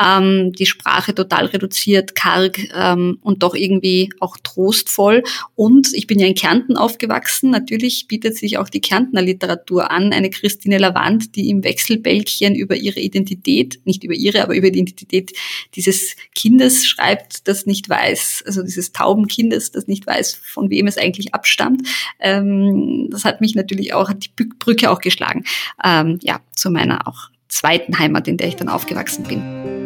Ähm, 0.02 0.52
die 0.52 0.66
Sprache 0.66 1.14
total 1.14 1.46
reduziert, 1.46 2.14
karg 2.14 2.58
ähm, 2.74 3.18
und 3.20 3.42
doch 3.42 3.54
irgendwie 3.54 4.10
auch 4.20 4.38
trostvoll. 4.42 5.22
Und 5.54 5.92
ich 5.92 6.06
bin 6.06 6.18
ja 6.18 6.26
in 6.26 6.34
Kärnten 6.34 6.78
aufgewachsen, 6.78 7.50
natürlich 7.66 8.07
bietet 8.07 8.37
sich 8.37 8.59
auch 8.59 8.68
die 8.68 8.81
Kärntner 8.81 9.22
Literatur 9.22 9.90
an. 9.90 10.12
Eine 10.12 10.31
Christine 10.31 10.79
Lavand, 10.79 11.35
die 11.35 11.50
im 11.50 11.64
Wechselbälkchen 11.64 12.55
über 12.55 12.76
ihre 12.76 13.00
Identität, 13.00 13.81
nicht 13.85 14.05
über 14.05 14.14
ihre, 14.14 14.44
aber 14.44 14.55
über 14.55 14.70
die 14.70 14.79
Identität 14.79 15.33
dieses 15.74 16.14
Kindes 16.33 16.87
schreibt, 16.87 17.48
das 17.48 17.66
nicht 17.66 17.88
weiß, 17.88 18.44
also 18.46 18.62
dieses 18.62 18.92
tauben 18.92 19.26
Kindes, 19.26 19.72
das 19.72 19.88
nicht 19.88 20.07
weiß, 20.07 20.37
von 20.37 20.70
wem 20.70 20.87
es 20.87 20.96
eigentlich 20.96 21.35
abstammt. 21.35 21.83
Ähm, 22.20 23.09
das 23.11 23.24
hat 23.24 23.40
mich 23.40 23.57
natürlich 23.57 23.92
auch, 23.92 24.09
hat 24.09 24.24
die 24.24 24.44
Brücke 24.61 24.90
auch 24.90 25.00
geschlagen, 25.00 25.42
ähm, 25.85 26.20
ja, 26.22 26.40
zu 26.55 26.70
meiner 26.70 27.09
auch 27.09 27.31
zweiten 27.48 27.98
Heimat, 27.98 28.29
in 28.29 28.37
der 28.37 28.46
ich 28.46 28.57
dann 28.57 28.68
aufgewachsen 28.68 29.24
bin. 29.24 29.86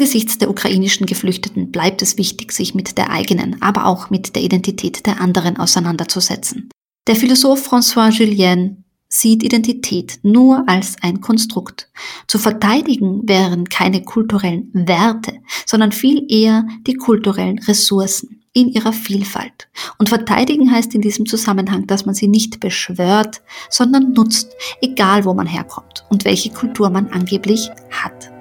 Angesichts 0.00 0.38
der 0.38 0.48
ukrainischen 0.48 1.04
Geflüchteten 1.04 1.70
bleibt 1.72 2.00
es 2.00 2.16
wichtig, 2.16 2.52
sich 2.52 2.74
mit 2.74 2.96
der 2.96 3.10
eigenen, 3.10 3.60
aber 3.60 3.84
auch 3.84 4.08
mit 4.08 4.34
der 4.34 4.42
Identität 4.42 5.04
der 5.04 5.20
anderen 5.20 5.58
auseinanderzusetzen. 5.58 6.70
Der 7.06 7.16
Philosoph 7.16 7.70
François 7.70 8.10
Julien 8.10 8.84
sieht 9.10 9.42
Identität 9.42 10.18
nur 10.22 10.66
als 10.66 10.96
ein 11.02 11.20
Konstrukt. 11.20 11.90
Zu 12.26 12.38
verteidigen 12.38 13.28
wären 13.28 13.68
keine 13.68 14.02
kulturellen 14.02 14.70
Werte, 14.72 15.34
sondern 15.66 15.92
viel 15.92 16.24
eher 16.32 16.66
die 16.86 16.94
kulturellen 16.94 17.58
Ressourcen 17.58 18.42
in 18.54 18.68
ihrer 18.68 18.94
Vielfalt. 18.94 19.68
Und 19.98 20.08
verteidigen 20.08 20.72
heißt 20.72 20.94
in 20.94 21.02
diesem 21.02 21.26
Zusammenhang, 21.26 21.86
dass 21.86 22.06
man 22.06 22.14
sie 22.14 22.28
nicht 22.28 22.58
beschwört, 22.58 23.42
sondern 23.68 24.14
nutzt, 24.14 24.50
egal 24.80 25.26
wo 25.26 25.34
man 25.34 25.46
herkommt 25.46 26.06
und 26.08 26.24
welche 26.24 26.48
Kultur 26.48 26.88
man 26.88 27.08
angeblich 27.08 27.68
hat. 27.90 28.32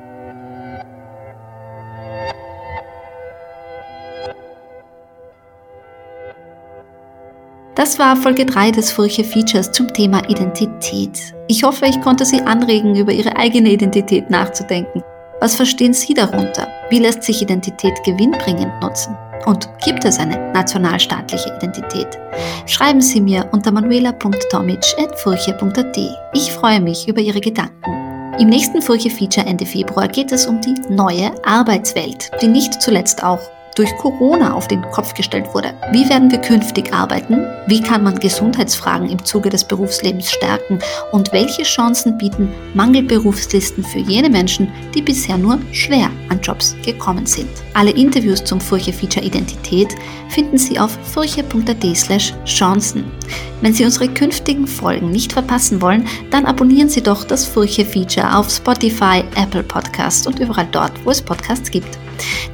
Das 7.79 7.97
war 7.97 8.15
Folge 8.17 8.45
3 8.45 8.71
des 8.71 8.91
Furche 8.91 9.23
Features 9.23 9.71
zum 9.71 9.87
Thema 9.93 10.29
Identität. 10.29 11.17
Ich 11.47 11.63
hoffe, 11.63 11.85
ich 11.85 12.01
konnte 12.01 12.25
Sie 12.25 12.41
anregen, 12.41 12.93
über 12.93 13.13
Ihre 13.13 13.37
eigene 13.37 13.69
Identität 13.69 14.29
nachzudenken. 14.29 15.01
Was 15.39 15.55
verstehen 15.55 15.93
Sie 15.93 16.13
darunter? 16.13 16.67
Wie 16.89 16.99
lässt 16.99 17.23
sich 17.23 17.41
Identität 17.41 17.93
gewinnbringend 18.03 18.81
nutzen? 18.81 19.15
Und 19.45 19.69
gibt 19.81 20.03
es 20.03 20.19
eine 20.19 20.51
nationalstaatliche 20.51 21.55
Identität? 21.55 22.19
Schreiben 22.65 22.99
Sie 22.99 23.21
mir 23.21 23.47
unter 23.53 23.71
manuela.tomic.furche.at. 23.71 25.97
Ich 26.33 26.51
freue 26.51 26.81
mich 26.81 27.07
über 27.07 27.21
Ihre 27.21 27.39
Gedanken. 27.39 28.35
Im 28.39 28.49
nächsten 28.49 28.81
Furche-Feature 28.81 29.47
Ende 29.47 29.65
Februar 29.65 30.09
geht 30.09 30.33
es 30.33 30.47
um 30.47 30.59
die 30.59 30.75
neue 30.89 31.31
Arbeitswelt, 31.45 32.29
die 32.41 32.47
nicht 32.47 32.81
zuletzt 32.81 33.23
auch 33.23 33.39
durch 33.79 33.95
Corona 33.95 34.53
auf 34.53 34.67
den 34.67 34.81
Kopf 34.91 35.13
gestellt 35.13 35.45
wurde. 35.53 35.73
Wie 35.93 36.07
werden 36.09 36.29
wir 36.29 36.39
künftig 36.39 36.93
arbeiten? 36.93 37.47
Wie 37.65 37.81
kann 37.81 38.03
man 38.03 38.19
Gesundheitsfragen 38.19 39.09
im 39.09 39.23
Zuge 39.23 39.49
des 39.49 39.63
Berufslebens 39.63 40.29
stärken? 40.29 40.79
Und 41.13 41.31
welche 41.31 41.63
Chancen 41.63 42.17
bieten 42.17 42.49
Mangelberufslisten 42.73 43.85
für 43.85 43.99
jene 43.99 44.29
Menschen, 44.29 44.69
die 44.93 45.01
bisher 45.01 45.37
nur 45.37 45.59
schwer 45.71 46.11
an 46.27 46.41
Jobs 46.41 46.75
gekommen 46.83 47.25
sind? 47.25 47.47
Alle 47.73 47.91
Interviews 47.91 48.43
zum 48.43 48.59
Furche-Feature 48.59 49.25
Identität 49.25 49.95
finden 50.27 50.57
Sie 50.57 50.77
auf 50.77 50.91
furche.at 51.13 51.95
slash 51.95 52.33
Chancen. 52.43 53.05
Wenn 53.61 53.73
Sie 53.73 53.85
unsere 53.85 54.09
künftigen 54.09 54.67
Folgen 54.67 55.09
nicht 55.09 55.31
verpassen 55.31 55.81
wollen, 55.81 56.05
dann 56.31 56.45
abonnieren 56.45 56.89
Sie 56.89 57.01
doch 57.01 57.23
das 57.23 57.45
Furche-Feature 57.45 58.35
auf 58.35 58.49
Spotify, 58.49 59.23
Apple 59.37 59.63
Podcasts 59.63 60.27
und 60.27 60.39
überall 60.39 60.67
dort, 60.69 60.91
wo 61.05 61.11
es 61.11 61.21
Podcasts 61.21 61.71
gibt. 61.71 61.97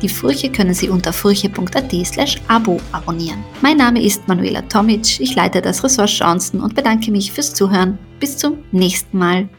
Die 0.02 0.10
Furche 0.10 0.52
können 0.52 0.74
Sie 0.74 0.90
unter 0.90 1.14
furche.at 1.14 1.92
slash 2.06 2.38
Abo 2.48 2.80
abonnieren. 2.92 3.44
Mein 3.62 3.78
Name 3.78 4.02
ist 4.02 4.28
Manuela 4.28 4.62
Tomic, 4.64 5.20
ich 5.20 5.36
leite 5.36 5.62
das 5.62 5.84
Ressort 5.84 6.10
Chancen 6.10 6.60
und 6.60 6.76
bedanke 6.76 7.12
mich 7.12 7.32
fürs 7.32 7.54
Zuhören. 7.54 7.98
Bis 8.20 8.38
zum 8.38 8.58
nächsten 8.72 9.18
Mal. 9.18 9.50